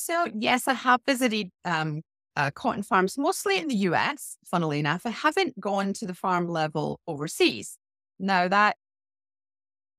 So 0.00 0.28
yes, 0.32 0.68
I 0.68 0.74
have 0.74 1.00
visited 1.04 1.50
um, 1.64 2.02
uh, 2.36 2.52
cotton 2.52 2.84
farms, 2.84 3.18
mostly 3.18 3.58
in 3.58 3.66
the 3.66 3.74
US. 3.74 4.36
Funnily 4.48 4.78
enough, 4.78 5.04
I 5.04 5.10
haven't 5.10 5.58
gone 5.58 5.92
to 5.94 6.06
the 6.06 6.14
farm 6.14 6.46
level 6.46 7.00
overseas. 7.08 7.76
Now 8.20 8.46
that 8.46 8.76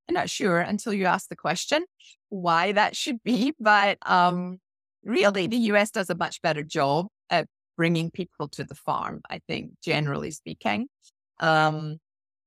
I'm 0.07 0.13
not 0.13 0.29
sure 0.29 0.61
until 0.61 0.93
you 0.93 1.05
ask 1.05 1.27
the 1.27 1.35
question 1.35 1.83
why 2.29 2.71
that 2.71 2.95
should 2.95 3.21
be, 3.25 3.53
but 3.59 3.97
um, 4.03 4.59
really, 5.03 5.47
the 5.47 5.57
US 5.73 5.91
does 5.91 6.09
a 6.09 6.15
much 6.15 6.41
better 6.41 6.63
job 6.63 7.07
at 7.29 7.47
bringing 7.75 8.09
people 8.09 8.47
to 8.47 8.63
the 8.63 8.75
farm. 8.75 9.19
I 9.29 9.41
think, 9.49 9.71
generally 9.83 10.31
speaking. 10.31 10.87
Um, 11.41 11.97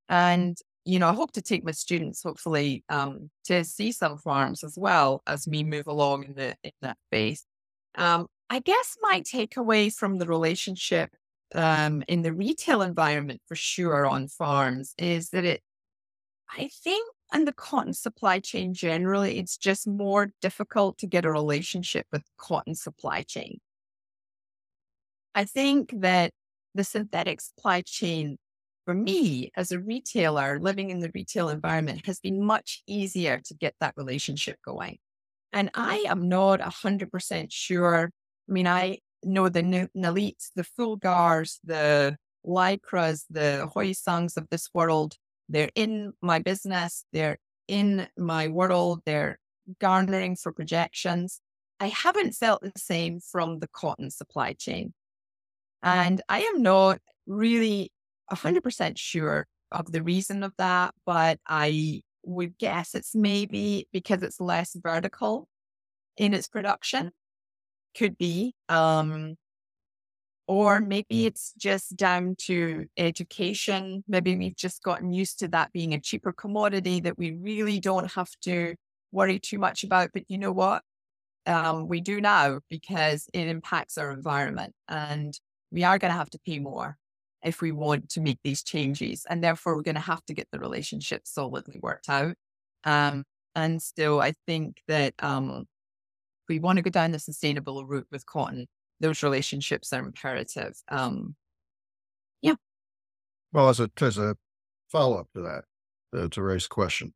and, 0.08 0.56
you 0.84 0.98
know, 0.98 1.08
I 1.08 1.14
hope 1.14 1.32
to 1.32 1.42
take 1.42 1.64
my 1.64 1.70
students, 1.70 2.22
hopefully, 2.22 2.84
um, 2.88 3.30
to 3.44 3.64
see 3.64 3.92
some 3.92 4.18
farms 4.18 4.64
as 4.64 4.76
well 4.76 5.22
as 5.26 5.46
we 5.46 5.62
move 5.62 5.86
along 5.86 6.24
in, 6.24 6.34
the, 6.34 6.56
in 6.64 6.72
that 6.82 6.98
space. 7.08 7.44
Um, 7.94 8.26
I 8.50 8.58
guess 8.58 8.96
my 9.00 9.20
takeaway 9.20 9.94
from 9.94 10.18
the 10.18 10.26
relationship 10.26 11.10
um, 11.54 12.02
in 12.08 12.22
the 12.22 12.32
retail 12.32 12.82
environment 12.82 13.40
for 13.46 13.54
sure 13.54 14.06
on 14.06 14.28
farms 14.28 14.94
is 14.98 15.30
that 15.30 15.44
it, 15.44 15.62
I 16.50 16.68
think, 16.82 17.08
and 17.32 17.46
the 17.46 17.52
cotton 17.52 17.94
supply 17.94 18.40
chain 18.40 18.74
generally, 18.74 19.38
it's 19.38 19.56
just 19.56 19.86
more 19.86 20.32
difficult 20.42 20.98
to 20.98 21.06
get 21.06 21.24
a 21.24 21.30
relationship 21.30 22.06
with 22.12 22.24
cotton 22.36 22.74
supply 22.74 23.22
chain. 23.22 23.58
I 25.34 25.44
think 25.44 25.94
that 26.00 26.32
the 26.74 26.84
synthetic 26.84 27.40
supply 27.40 27.82
chain 27.82 28.36
for 28.84 28.94
me 28.94 29.50
as 29.56 29.70
a 29.70 29.80
retailer 29.80 30.58
living 30.60 30.90
in 30.90 31.00
the 31.00 31.10
retail 31.14 31.48
environment 31.48 32.06
has 32.06 32.18
been 32.20 32.44
much 32.44 32.82
easier 32.86 33.40
to 33.44 33.54
get 33.54 33.74
that 33.80 33.94
relationship 33.96 34.56
going. 34.64 34.98
And 35.52 35.70
I 35.74 36.04
am 36.06 36.28
not 36.28 36.60
100% 36.60 37.46
sure. 37.50 38.10
I 38.48 38.52
mean, 38.52 38.66
I 38.66 38.98
know 39.22 39.48
the 39.48 39.62
Nilits, 39.62 40.50
the 40.56 40.64
Fulgars, 40.64 41.58
the 41.62 42.16
Lycras, 42.46 43.24
the 43.30 43.70
Hyosungs 43.74 44.36
of 44.36 44.48
this 44.50 44.68
world. 44.74 45.16
They're 45.48 45.70
in 45.74 46.12
my 46.22 46.38
business. 46.38 47.04
They're 47.12 47.38
in 47.68 48.08
my 48.16 48.48
world. 48.48 49.02
They're 49.06 49.38
garnering 49.80 50.36
for 50.36 50.52
projections. 50.52 51.40
I 51.78 51.88
haven't 51.88 52.32
felt 52.32 52.62
the 52.62 52.72
same 52.76 53.20
from 53.20 53.58
the 53.58 53.68
cotton 53.68 54.10
supply 54.10 54.54
chain. 54.54 54.94
And 55.82 56.22
I 56.28 56.40
am 56.40 56.62
not 56.62 57.00
really 57.26 57.91
100% 58.32 58.98
sure 58.98 59.46
of 59.70 59.92
the 59.92 60.02
reason 60.02 60.42
of 60.42 60.52
that, 60.58 60.94
but 61.06 61.38
I 61.46 62.02
would 62.24 62.58
guess 62.58 62.94
it's 62.94 63.14
maybe 63.14 63.88
because 63.92 64.22
it's 64.22 64.40
less 64.40 64.76
vertical 64.80 65.48
in 66.16 66.34
its 66.34 66.48
production. 66.48 67.12
Could 67.96 68.16
be. 68.16 68.54
Um, 68.68 69.36
or 70.46 70.80
maybe 70.80 71.26
it's 71.26 71.52
just 71.56 71.96
down 71.96 72.36
to 72.36 72.86
education. 72.96 74.04
Maybe 74.08 74.36
we've 74.36 74.56
just 74.56 74.82
gotten 74.82 75.12
used 75.12 75.38
to 75.38 75.48
that 75.48 75.72
being 75.72 75.94
a 75.94 76.00
cheaper 76.00 76.32
commodity 76.32 77.00
that 77.00 77.16
we 77.16 77.32
really 77.32 77.80
don't 77.80 78.10
have 78.12 78.30
to 78.42 78.74
worry 79.12 79.38
too 79.38 79.58
much 79.58 79.84
about. 79.84 80.10
But 80.12 80.24
you 80.28 80.38
know 80.38 80.52
what? 80.52 80.82
Um, 81.46 81.88
we 81.88 82.00
do 82.00 82.20
now 82.20 82.60
because 82.68 83.28
it 83.32 83.48
impacts 83.48 83.98
our 83.98 84.12
environment 84.12 84.74
and 84.88 85.38
we 85.70 85.84
are 85.84 85.98
going 85.98 86.12
to 86.12 86.18
have 86.18 86.30
to 86.30 86.38
pay 86.44 86.58
more 86.58 86.96
if 87.44 87.60
we 87.60 87.72
want 87.72 88.08
to 88.10 88.20
make 88.20 88.38
these 88.44 88.62
changes. 88.62 89.26
And 89.28 89.42
therefore, 89.42 89.76
we're 89.76 89.82
going 89.82 89.94
to 89.96 90.00
have 90.00 90.24
to 90.26 90.34
get 90.34 90.48
the 90.52 90.58
relationship 90.58 91.22
solidly 91.24 91.78
worked 91.82 92.08
out. 92.08 92.34
Um, 92.84 93.24
and 93.54 93.82
still, 93.82 94.20
I 94.20 94.34
think 94.46 94.80
that 94.88 95.14
um, 95.18 95.66
if 96.42 96.48
we 96.48 96.58
want 96.58 96.76
to 96.78 96.82
go 96.82 96.90
down 96.90 97.12
the 97.12 97.18
sustainable 97.18 97.84
route 97.84 98.06
with 98.10 98.26
cotton, 98.26 98.66
those 99.00 99.22
relationships 99.22 99.92
are 99.92 100.00
imperative. 100.00 100.74
Um, 100.88 101.36
yeah. 102.40 102.54
Well, 103.52 103.68
as 103.68 103.80
a 103.80 103.90
as 104.00 104.18
a 104.18 104.36
follow 104.90 105.18
up 105.18 105.28
to 105.34 105.42
that, 105.42 105.64
uh, 106.18 106.28
to 106.28 106.42
Ray's 106.42 106.66
question, 106.66 107.12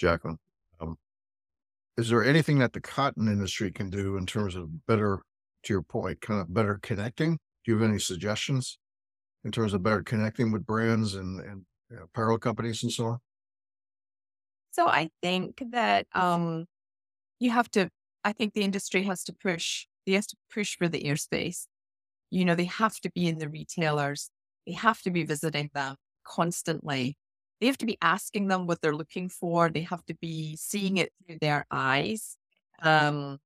Jaclyn, 0.00 0.36
um, 0.80 0.96
is 1.96 2.08
there 2.08 2.24
anything 2.24 2.58
that 2.58 2.72
the 2.72 2.80
cotton 2.80 3.28
industry 3.28 3.70
can 3.70 3.90
do 3.90 4.16
in 4.16 4.26
terms 4.26 4.56
of 4.56 4.86
better, 4.86 5.22
to 5.64 5.72
your 5.72 5.82
point, 5.82 6.20
kind 6.20 6.40
of 6.40 6.52
better 6.52 6.78
connecting? 6.82 7.38
Do 7.64 7.72
you 7.72 7.78
have 7.78 7.88
any 7.88 7.98
suggestions? 7.98 8.78
In 9.44 9.52
terms 9.52 9.74
of 9.74 9.82
better 9.82 10.02
connecting 10.02 10.52
with 10.52 10.66
brands 10.66 11.14
and, 11.14 11.40
and 11.40 11.64
apparel 12.02 12.38
companies 12.38 12.82
and 12.82 12.92
so 12.92 13.06
on? 13.06 13.18
So 14.72 14.88
I 14.88 15.10
think 15.22 15.62
that 15.70 16.06
um, 16.14 16.66
you 17.38 17.50
have 17.50 17.70
to, 17.72 17.90
I 18.24 18.32
think 18.32 18.54
the 18.54 18.62
industry 18.62 19.04
has 19.04 19.22
to 19.24 19.32
push, 19.32 19.86
they 20.06 20.12
have 20.12 20.26
to 20.28 20.36
push 20.52 20.76
for 20.76 20.88
the 20.88 21.02
airspace. 21.02 21.66
You 22.30 22.44
know, 22.44 22.54
they 22.54 22.64
have 22.64 22.98
to 23.00 23.10
be 23.12 23.28
in 23.28 23.38
the 23.38 23.48
retailers. 23.48 24.30
They 24.66 24.72
have 24.72 25.00
to 25.02 25.10
be 25.10 25.24
visiting 25.24 25.70
them 25.74 25.96
constantly. 26.24 27.16
They 27.60 27.66
have 27.68 27.78
to 27.78 27.86
be 27.86 27.98
asking 28.02 28.48
them 28.48 28.66
what 28.66 28.80
they're 28.80 28.96
looking 28.96 29.28
for. 29.28 29.70
They 29.70 29.82
have 29.82 30.04
to 30.06 30.14
be 30.14 30.56
seeing 30.56 30.96
it 30.96 31.12
through 31.26 31.38
their 31.40 31.66
eyes. 31.70 32.36
Um, 32.82 33.38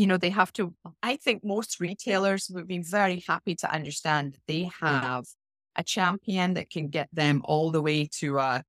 you 0.00 0.06
know, 0.06 0.16
they 0.16 0.30
have 0.30 0.50
to, 0.54 0.72
I 1.02 1.16
think 1.16 1.44
most 1.44 1.78
retailers 1.78 2.50
would 2.50 2.66
be 2.66 2.78
very 2.78 3.22
happy 3.28 3.54
to 3.56 3.70
understand 3.70 4.32
that 4.32 4.40
they 4.48 4.70
have 4.80 5.26
a 5.76 5.84
champion 5.84 6.54
that 6.54 6.70
can 6.70 6.88
get 6.88 7.10
them 7.12 7.42
all 7.44 7.70
the 7.70 7.82
way 7.82 8.08
to 8.20 8.38
a 8.38 8.64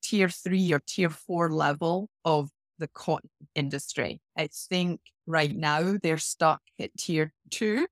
tier 0.00 0.28
three 0.28 0.72
or 0.72 0.80
tier 0.86 1.10
four 1.10 1.50
level 1.50 2.08
of 2.24 2.50
the 2.78 2.86
cotton 2.86 3.30
industry. 3.56 4.20
I 4.38 4.48
think 4.68 5.00
right 5.26 5.52
now 5.56 5.96
they're 6.00 6.18
stuck 6.18 6.62
at 6.78 6.96
tier 6.96 7.32
two 7.50 7.88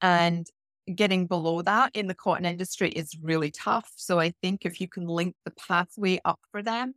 and 0.00 0.46
getting 0.94 1.26
below 1.26 1.62
that 1.62 1.90
in 1.94 2.06
the 2.06 2.14
cotton 2.14 2.44
industry 2.44 2.90
is 2.90 3.18
really 3.20 3.50
tough. 3.50 3.90
So 3.96 4.20
I 4.20 4.34
think 4.40 4.64
if 4.64 4.80
you 4.80 4.86
can 4.86 5.08
link 5.08 5.34
the 5.44 5.50
pathway 5.50 6.20
up 6.24 6.38
for 6.52 6.62
them, 6.62 6.94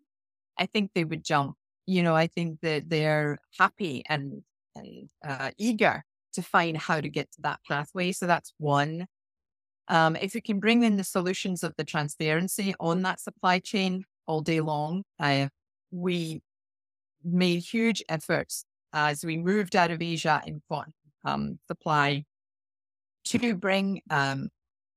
I 0.59 0.67
think 0.67 0.91
they 0.93 1.05
would 1.05 1.23
jump. 1.25 1.55
You 1.87 2.03
know, 2.03 2.15
I 2.15 2.27
think 2.27 2.59
that 2.61 2.87
they're 2.87 3.39
happy 3.57 4.03
and 4.07 4.43
and 4.75 5.09
uh, 5.27 5.51
eager 5.57 6.03
to 6.33 6.41
find 6.41 6.77
how 6.77 7.01
to 7.01 7.09
get 7.09 7.31
to 7.33 7.41
that 7.41 7.59
pathway. 7.67 8.11
So 8.11 8.27
that's 8.27 8.53
one. 8.57 9.07
Um, 9.87 10.15
if 10.15 10.35
you 10.35 10.41
can 10.41 10.59
bring 10.59 10.83
in 10.83 10.97
the 10.97 11.03
solutions 11.03 11.63
of 11.63 11.73
the 11.77 11.83
transparency 11.83 12.73
on 12.79 13.03
that 13.03 13.19
supply 13.19 13.59
chain 13.59 14.03
all 14.27 14.41
day 14.41 14.61
long, 14.61 15.03
uh, 15.19 15.47
we 15.91 16.41
made 17.23 17.59
huge 17.59 18.03
efforts 18.09 18.65
as 18.93 19.23
we 19.23 19.37
moved 19.37 19.75
out 19.75 19.91
of 19.91 20.01
Asia 20.01 20.41
in 20.45 20.61
cotton 20.69 20.93
um, 21.23 21.59
supply 21.67 22.23
to 23.25 23.55
bring 23.55 24.01
um, 24.09 24.49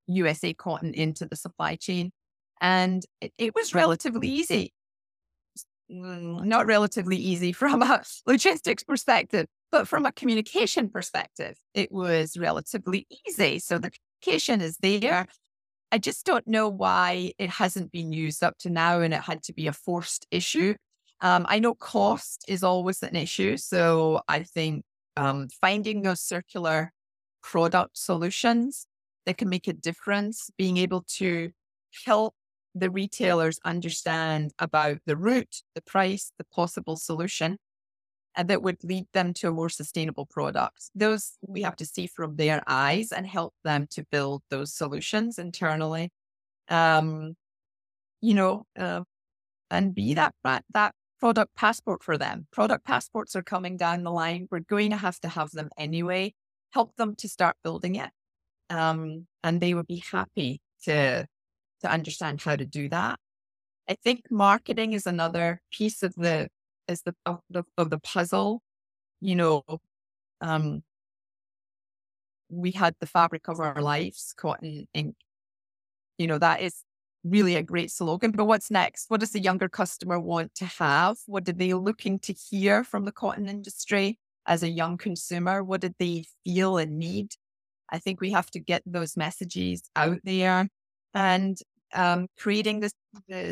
USA 0.07 0.53
cotton 0.55 0.95
into 0.95 1.27
the 1.27 1.37
supply 1.37 1.77
chain. 1.77 2.13
And 2.61 3.05
it, 3.21 3.33
it 3.39 3.55
was 3.55 3.75
relatively 3.75 4.29
easy. 4.29 4.73
Mm, 5.91 6.45
not 6.45 6.67
relatively 6.67 7.17
easy 7.17 7.53
from 7.61 7.83
a 7.83 8.03
logistics 8.27 8.85
perspective, 8.85 9.47
but 9.71 9.89
from 9.89 10.07
a 10.07 10.13
communication 10.13 10.89
perspective, 10.89 11.57
it 11.75 11.93
was 11.93 12.37
relatively 12.37 13.07
easy. 13.27 13.59
So 13.59 13.79
the 13.79 13.91
communication 14.23 14.61
is 14.61 14.79
there. 14.79 15.27
I 15.91 15.99
just 15.99 16.27
don't 16.27 16.47
know 16.47 16.69
why 16.69 17.33
it 17.39 17.51
hasn't 17.51 17.93
been 17.93 18.13
used 18.13 18.43
up 18.43 18.59
to 18.59 18.71
now 18.71 19.01
and 19.01 19.15
it 19.15 19.23
had 19.23 19.43
to 19.45 19.53
be 19.53 19.67
a 19.67 19.73
forced 19.73 20.27
issue. 20.31 20.75
Um, 21.21 21.47
I 21.49 21.59
know 21.59 21.75
cost 21.75 22.45
is 22.47 22.63
always 22.63 23.03
an 23.03 23.17
issue. 23.17 23.57
So 23.57 24.21
I 24.29 24.43
think 24.43 24.85
um, 25.17 25.49
finding 25.61 26.03
those 26.03 26.21
circular 26.21 26.93
product 27.43 27.97
solutions 27.97 28.87
that 29.27 29.39
can 29.39 29.49
make 29.49 29.67
a 29.67 29.73
difference, 29.73 30.51
being 30.57 30.77
able 30.77 31.05
to 31.17 31.51
help 32.07 32.35
the 32.75 32.91
retailers 32.91 33.59
understand 33.65 34.53
about 34.59 34.99
the 35.07 35.17
route, 35.17 35.63
the 35.75 35.83
price, 35.83 36.33
the 36.39 36.45
possible 36.45 36.97
solution, 36.97 37.59
and 38.39 38.49
that 38.49 38.63
would 38.63 38.83
lead 38.85 39.07
them 39.15 39.35
to 39.35 39.49
a 39.49 39.53
more 39.53 39.69
sustainable 39.71 40.27
product. 40.27 40.91
Those 40.97 41.33
we 41.43 41.63
have 41.63 41.77
to 41.79 41.87
see 41.87 42.07
from 42.09 42.37
their 42.37 42.63
eyes 42.69 43.13
and 43.13 43.27
help 43.27 43.55
them 43.65 43.87
to 43.93 44.05
build 44.13 44.43
those 44.51 44.73
solutions 44.75 45.39
internally. 45.39 46.11
um, 46.69 47.35
you 48.21 48.35
know, 48.35 48.67
uh, 48.79 49.03
and 49.71 49.95
be 49.95 50.15
that 50.15 50.35
that 50.45 50.95
product 51.21 51.55
passport 51.57 52.03
for 52.03 52.19
them. 52.19 52.47
Product 52.53 52.85
passports 52.85 53.37
are 53.37 53.43
coming 53.43 53.77
down 53.77 54.03
the 54.05 54.11
line. 54.13 54.49
We're 54.51 54.61
going 54.61 54.91
to 54.91 54.97
have 54.97 55.21
to 55.21 55.29
have 55.29 55.51
them 55.53 55.71
anyway. 55.79 56.35
Help 56.73 56.97
them 56.97 57.15
to 57.17 57.29
start 57.29 57.57
building 57.65 57.97
it, 57.97 58.11
um, 58.71 59.27
and 59.45 59.61
they 59.61 59.75
would 59.75 59.87
be 59.87 60.03
happy 60.13 60.61
to 60.85 61.27
to 61.83 61.91
understand 61.91 62.43
how 62.43 62.57
to 62.57 62.67
do 62.67 62.89
that. 62.91 63.19
I 63.89 63.97
think 64.05 64.31
marketing 64.31 64.93
is 64.95 65.07
another 65.07 65.61
piece 65.73 66.03
of 66.03 66.15
the 66.17 66.49
is 66.89 67.03
the 67.03 67.15
of 67.27 67.41
the, 67.51 67.65
of 67.77 67.91
the 67.91 67.99
puzzle. 67.99 68.63
You 69.21 69.37
know, 69.37 69.65
um, 70.41 70.83
we 72.49 72.71
had 72.71 72.95
the 73.01 73.07
fabric 73.07 73.49
of 73.49 73.61
our 73.61 73.81
lives, 73.81 74.35
Cotton 74.37 74.89
Inc. 74.95 75.15
You 76.19 76.27
know, 76.27 76.39
that 76.39 76.61
is 76.61 76.83
really 77.25 77.57
a 77.57 77.63
great 77.63 77.91
slogan. 77.91 78.33
But 78.33 78.47
what's 78.47 78.71
next? 78.71 79.07
What 79.09 79.21
does 79.21 79.33
the 79.33 79.41
younger 79.41 79.69
customer 79.69 80.19
want 80.19 80.55
to 80.57 80.65
have? 80.65 81.19
What 81.27 81.49
are 81.49 81.53
they 81.53 81.75
looking 81.75 82.19
to 82.21 82.33
hear 82.33 82.85
from 82.85 83.05
the 83.05 83.13
cotton 83.13 83.49
industry 83.49 84.19
as 84.47 84.63
a 84.63 84.69
young 84.69 84.97
consumer? 84.97 85.63
What 85.63 85.81
did 85.81 85.95
they 85.99 86.25
feel 86.45 86.79
and 86.79 86.99
need? 86.99 87.35
I 87.91 87.99
think 87.99 88.21
we 88.21 88.33
have 88.33 88.51
to 88.51 88.61
get 88.61 88.83
those 88.85 89.17
messages 89.17 89.83
out 89.97 90.19
there 90.25 90.69
and 91.15 91.59
um, 91.95 92.29
creating 92.39 92.81
the, 92.81 92.91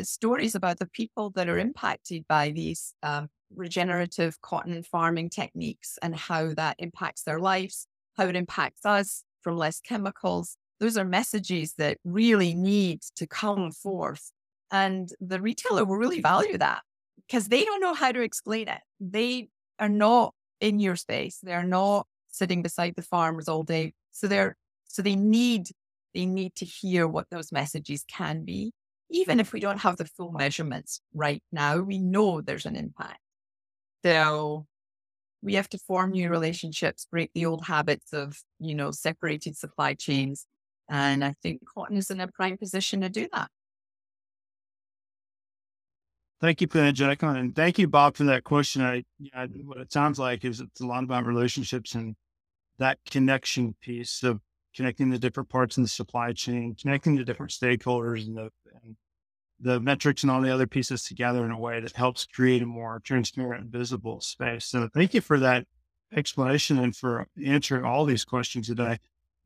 stories 0.03 0.55
about 0.55 0.79
the 0.79 0.85
people 0.85 1.31
that 1.31 1.49
are 1.49 1.57
impacted 1.57 2.25
by 2.27 2.51
these 2.51 2.93
um, 3.03 3.27
regenerative 3.55 4.39
cotton 4.41 4.83
farming 4.83 5.29
techniques 5.29 5.97
and 6.01 6.15
how 6.15 6.53
that 6.53 6.75
impacts 6.79 7.23
their 7.23 7.39
lives, 7.39 7.87
how 8.15 8.25
it 8.25 8.35
impacts 8.35 8.85
us 8.85 9.23
from 9.41 9.57
less 9.57 9.79
chemicals. 9.79 10.57
Those 10.79 10.97
are 10.97 11.05
messages 11.05 11.73
that 11.77 11.97
really 12.03 12.53
need 12.53 13.01
to 13.15 13.25
come 13.25 13.71
forth. 13.71 14.31
And 14.71 15.09
the 15.19 15.41
retailer 15.41 15.85
will 15.85 15.97
really 15.97 16.21
value 16.21 16.57
that 16.57 16.81
because 17.25 17.47
they 17.47 17.63
don't 17.63 17.81
know 17.81 17.93
how 17.93 18.11
to 18.11 18.21
explain 18.21 18.67
it. 18.67 18.81
They 18.99 19.49
are 19.79 19.89
not 19.89 20.33
in 20.59 20.79
your 20.79 20.95
space. 20.95 21.39
They're 21.41 21.63
not 21.63 22.05
sitting 22.29 22.61
beside 22.61 22.95
the 22.95 23.01
farmers 23.01 23.47
all 23.47 23.63
day. 23.63 23.93
So 24.11 24.27
they're 24.27 24.55
so 24.87 25.01
they 25.01 25.15
need 25.15 25.69
they 26.13 26.25
need 26.25 26.55
to 26.55 26.65
hear 26.65 27.07
what 27.07 27.27
those 27.29 27.51
messages 27.51 28.03
can 28.07 28.43
be. 28.43 28.71
Even 29.09 29.39
if 29.39 29.53
we 29.53 29.59
don't 29.59 29.79
have 29.79 29.97
the 29.97 30.05
full 30.05 30.31
measurements 30.31 31.01
right 31.13 31.41
now, 31.51 31.77
we 31.79 31.97
know 31.97 32.41
there's 32.41 32.65
an 32.65 32.75
impact. 32.75 33.19
So 34.03 34.65
we 35.41 35.53
have 35.55 35.69
to 35.69 35.77
form 35.77 36.11
new 36.11 36.29
relationships, 36.29 37.07
break 37.09 37.31
the 37.33 37.45
old 37.45 37.65
habits 37.65 38.11
of, 38.11 38.37
you 38.59 38.75
know, 38.75 38.91
separated 38.91 39.55
supply 39.57 39.93
chains. 39.93 40.45
And 40.89 41.23
I 41.23 41.35
think 41.41 41.61
cotton 41.73 41.97
is 41.97 42.09
in 42.09 42.19
a 42.19 42.27
prime 42.27 42.57
position 42.57 43.01
to 43.01 43.09
do 43.09 43.27
that. 43.33 43.49
Thank 46.39 46.61
you 46.61 46.67
Jaclyn. 46.67 47.39
And 47.39 47.55
thank 47.55 47.79
you, 47.79 47.87
Bob, 47.87 48.15
for 48.15 48.25
that 48.25 48.43
question. 48.43 48.83
I, 48.83 49.03
yeah, 49.19 49.47
what 49.63 49.79
it 49.79 49.91
sounds 49.91 50.19
like 50.19 50.45
is 50.45 50.59
it's 50.59 50.81
a 50.81 50.85
lot 50.85 51.03
about 51.03 51.25
relationships 51.25 51.95
and 51.95 52.15
that 52.77 52.99
connection 53.09 53.75
piece 53.81 54.21
of 54.21 54.39
connecting 54.77 55.09
the 55.09 55.17
different 55.17 55.49
parts 55.49 55.75
in 55.75 55.83
the 55.83 55.89
supply 55.89 56.31
chain, 56.31 56.75
connecting 56.79 57.15
the 57.15 57.25
different 57.25 57.51
stakeholders 57.51 58.25
and 58.27 58.37
the, 58.37 58.51
and 58.83 58.95
the 59.59 59.79
metrics 59.79 60.21
and 60.21 60.31
all 60.31 60.39
the 60.39 60.53
other 60.53 60.67
pieces 60.67 61.03
together 61.03 61.43
in 61.43 61.51
a 61.51 61.59
way 61.59 61.79
that 61.79 61.93
helps 61.93 62.27
create 62.27 62.61
a 62.61 62.65
more 62.65 63.01
transparent 63.03 63.63
and 63.63 63.71
visible 63.71 64.21
space. 64.21 64.65
So 64.65 64.87
thank 64.93 65.15
you 65.15 65.21
for 65.21 65.39
that 65.39 65.65
explanation 66.15 66.77
and 66.77 66.95
for 66.95 67.27
answering 67.43 67.83
all 67.83 68.05
these 68.05 68.23
questions 68.23 68.67
today. 68.67 68.99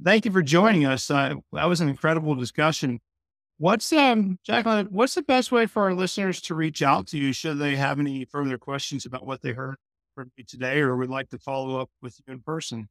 Thank 0.04 0.26
you 0.26 0.32
for 0.32 0.42
joining 0.42 0.86
us. 0.86 1.10
Uh, 1.10 1.36
that 1.54 1.66
was 1.66 1.80
an 1.80 1.88
incredible 1.88 2.36
discussion. 2.36 3.00
What's 3.58 3.94
um 3.94 4.40
Jaclyn, 4.46 4.90
what's 4.90 5.14
the 5.16 5.22
best 5.22 5.52
way 5.52 5.68
for 5.68 5.84
our 5.84 5.94
listeners 5.94 6.42
to 6.42 6.56
reach 6.56 6.82
out 6.82 7.08
to 7.08 7.18
you 7.18 7.32
should 7.32 7.60
they 7.60 7.76
have 7.76 8.00
any 8.00 8.26
further 8.26 8.58
questions 8.58 9.06
about 9.06 9.26
what 9.26 9.44
they 9.44 9.52
heard 9.52 9.76
from 10.16 10.32
you 10.36 10.44
today 10.44 10.80
or 10.80 10.98
would 10.98 11.12
like 11.12 11.30
to 11.30 11.38
follow 11.38 11.80
up 11.80 11.90
with 12.02 12.20
you 12.26 12.34
in 12.34 12.42
person? 12.42 12.90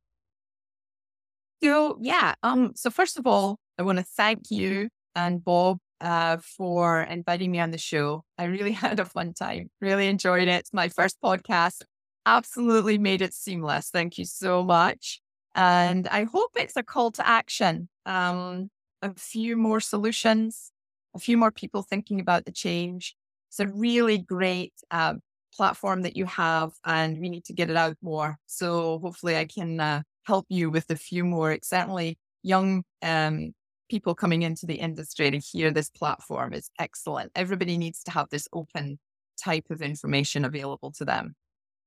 So 1.63 1.99
yeah, 2.01 2.35
um, 2.43 2.73
so 2.75 2.91
first 2.91 3.19
of 3.19 3.27
all, 3.27 3.59
I 3.79 3.83
want 3.83 3.99
to 3.99 4.05
thank 4.05 4.51
you 4.51 4.89
and 5.15 5.45
Bob 5.45 5.79
uh, 6.01 6.39
for 6.39 7.03
inviting 7.03 7.51
me 7.51 7.61
on 7.61 7.71
the 7.71 7.79
show. 7.79 8.25
I 8.39 8.45
really 8.45 8.73
had 8.85 9.01
a 9.01 9.05
fun 9.05 9.35
time. 9.35 9.71
Really 9.81 10.09
enjoyed 10.09 10.49
it. 10.49 10.69
My 10.73 10.89
first 10.89 11.19
podcast. 11.23 11.83
Absolutely 12.27 12.99
made 12.99 13.23
it 13.23 13.33
seamless. 13.33 13.89
Thank 13.91 14.19
you 14.19 14.25
so 14.27 14.63
much. 14.63 15.21
And 15.55 16.07
I 16.09 16.25
hope 16.25 16.51
it's 16.55 16.77
a 16.77 16.83
call 16.83 17.11
to 17.13 17.27
action. 17.27 17.89
Um, 18.07 18.71
a 19.03 19.15
few 19.15 19.57
more 19.57 19.81
solutions, 19.81 20.71
a 21.15 21.19
few 21.19 21.37
more 21.39 21.51
people 21.51 21.83
thinking 21.83 22.21
about 22.21 22.45
the 22.45 22.53
change. 22.53 23.17
It's 23.49 23.59
a 23.59 23.67
really 23.67 24.19
great 24.19 24.75
uh, 24.91 25.15
platform 25.55 26.03
that 26.03 26.17
you 26.17 26.27
have, 26.27 26.73
and 26.85 27.19
we 27.19 27.31
need 27.31 27.45
to 27.47 27.55
get 27.55 27.71
it 27.71 27.77
out 27.77 27.97
more. 28.03 28.37
So 28.47 28.99
hopefully, 29.01 29.37
I 29.37 29.47
can 29.47 29.81
uh, 29.81 30.03
help 30.25 30.47
you 30.49 30.71
with 30.71 30.91
a 30.91 30.97
few 30.97 31.25
more, 31.25 31.59
certainly 31.63 32.19
young 32.43 32.85
um, 33.03 33.53
people 33.91 34.15
coming 34.15 34.43
into 34.43 34.67
the 34.67 34.75
industry 34.75 35.31
to 35.31 35.39
hear 35.39 35.71
this 35.71 35.91
platform 35.91 36.53
is 36.53 36.71
excellent. 36.79 37.33
Everybody 37.35 37.77
needs 37.77 38.03
to 38.05 38.13
have 38.13 38.29
this 38.31 38.49
open 38.53 38.99
type 39.37 39.67
of 39.71 39.83
information 39.83 40.45
available 40.45 40.93
to 40.93 41.05
them. 41.05 41.35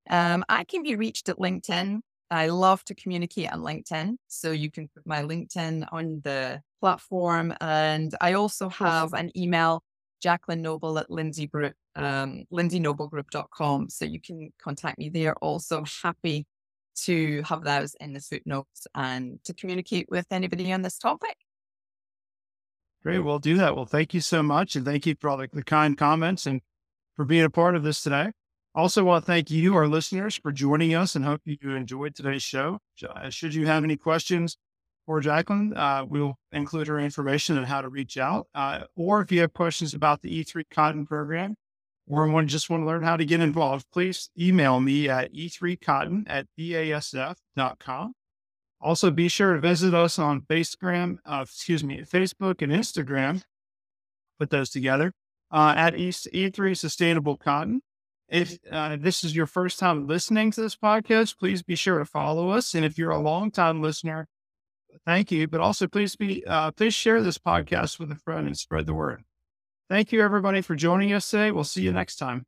Um, 0.09 0.43
I 0.49 0.65
can 0.65 0.83
be 0.83 0.95
reached 0.95 1.29
at 1.29 1.37
LinkedIn. 1.37 2.01
I 2.29 2.47
love 2.47 2.83
to 2.85 2.95
communicate 2.95 3.51
on 3.51 3.61
LinkedIn. 3.61 4.15
So 4.27 4.51
you 4.51 4.69
can 4.69 4.89
put 4.93 5.05
my 5.05 5.21
LinkedIn 5.21 5.87
on 5.91 6.21
the 6.23 6.61
platform. 6.81 7.53
And 7.61 8.13
I 8.19 8.33
also 8.33 8.69
have 8.69 9.13
an 9.13 9.31
email, 9.37 9.83
Jaclyn 10.23 10.59
Noble 10.59 10.97
at 10.99 11.09
Lindsay 11.09 11.47
Group, 11.47 11.73
um, 11.95 12.43
lindsaynoblegroup.com. 12.51 13.89
So 13.89 14.05
you 14.05 14.19
can 14.19 14.51
contact 14.61 14.97
me 14.97 15.09
there. 15.09 15.35
Also 15.35 15.85
happy 16.01 16.45
to 17.05 17.41
have 17.43 17.63
those 17.63 17.95
in 17.99 18.13
the 18.13 18.19
footnotes 18.19 18.87
and 18.95 19.39
to 19.43 19.53
communicate 19.53 20.07
with 20.09 20.25
anybody 20.31 20.71
on 20.71 20.81
this 20.81 20.97
topic. 20.97 21.35
Great. 23.03 23.19
We'll 23.19 23.39
do 23.39 23.57
that. 23.57 23.75
Well, 23.75 23.85
thank 23.85 24.13
you 24.13 24.21
so 24.21 24.41
much. 24.41 24.75
And 24.75 24.85
thank 24.85 25.05
you 25.05 25.15
for 25.19 25.29
all 25.29 25.37
the, 25.37 25.49
the 25.51 25.63
kind 25.63 25.97
comments 25.97 26.45
and 26.45 26.61
for 27.15 27.25
being 27.25 27.43
a 27.43 27.49
part 27.49 27.75
of 27.75 27.83
this 27.83 28.01
today. 28.01 28.31
Also, 28.75 29.03
want 29.03 29.23
to 29.23 29.27
thank 29.27 29.51
you, 29.51 29.75
our 29.75 29.87
listeners, 29.87 30.35
for 30.35 30.51
joining 30.51 30.95
us 30.95 31.15
and 31.15 31.23
hope 31.25 31.41
you 31.45 31.75
enjoyed 31.75 32.15
today's 32.15 32.41
show. 32.41 32.79
Uh, 33.07 33.29
should 33.29 33.53
you 33.53 33.67
have 33.67 33.83
any 33.83 33.97
questions 33.97 34.57
for 35.05 35.21
Jaclyn, 35.21 35.75
uh, 35.75 36.05
we'll 36.07 36.37
include 36.51 36.87
her 36.87 36.99
information 36.99 37.57
on 37.57 37.65
how 37.65 37.81
to 37.81 37.89
reach 37.89 38.17
out. 38.17 38.47
Uh, 38.55 38.81
or 38.95 39.21
if 39.21 39.31
you 39.31 39.41
have 39.41 39.53
questions 39.53 39.93
about 39.93 40.21
the 40.21 40.43
E3 40.43 40.63
Cotton 40.71 41.05
program, 41.05 41.55
or 42.07 42.27
one 42.27 42.47
just 42.47 42.69
want 42.69 42.81
to 42.81 42.87
learn 42.87 43.03
how 43.03 43.17
to 43.17 43.25
get 43.25 43.39
involved, 43.39 43.85
please 43.91 44.29
email 44.39 44.79
me 44.79 45.09
at 45.09 45.33
e3cotton 45.33 46.23
at 46.27 46.47
basf.com. 46.59 48.13
Also, 48.81 49.09
be 49.09 49.29
sure 49.29 49.53
to 49.53 49.61
visit 49.61 49.93
us 49.93 50.19
on 50.19 50.41
Instagram, 50.41 51.17
uh, 51.25 51.45
excuse 51.47 51.83
me, 51.83 52.01
Facebook 52.01 52.61
and 52.61 52.71
Instagram. 52.71 53.41
Put 54.37 54.49
those 54.49 54.69
together 54.69 55.13
uh, 55.51 55.73
at 55.77 55.93
E3 55.93 56.75
Sustainable 56.75 57.37
Cotton. 57.37 57.81
If 58.27 58.57
uh, 58.69 58.97
this 58.99 59.23
is 59.23 59.35
your 59.35 59.45
first 59.45 59.79
time 59.79 60.07
listening 60.07 60.51
to 60.51 60.61
this 60.61 60.75
podcast, 60.75 61.37
please 61.37 61.61
be 61.61 61.75
sure 61.75 61.99
to 61.99 62.05
follow 62.05 62.49
us. 62.49 62.73
And 62.73 62.83
if 62.83 62.97
you're 62.97 63.11
a 63.11 63.19
long-time 63.19 63.81
listener, 63.81 64.27
thank 65.05 65.31
you. 65.31 65.47
But 65.47 65.61
also, 65.61 65.87
please 65.87 66.15
be 66.15 66.43
uh, 66.45 66.71
please 66.71 66.93
share 66.93 67.21
this 67.21 67.37
podcast 67.37 67.99
with 67.99 68.11
a 68.11 68.15
friend 68.15 68.47
and 68.47 68.57
spread 68.57 68.85
the 68.85 68.93
word. 68.93 69.23
Thank 69.89 70.11
you, 70.11 70.21
everybody, 70.21 70.61
for 70.61 70.75
joining 70.75 71.13
us 71.13 71.29
today. 71.29 71.51
We'll 71.51 71.63
see 71.63 71.81
you 71.81 71.91
next 71.91 72.15
time. 72.15 72.45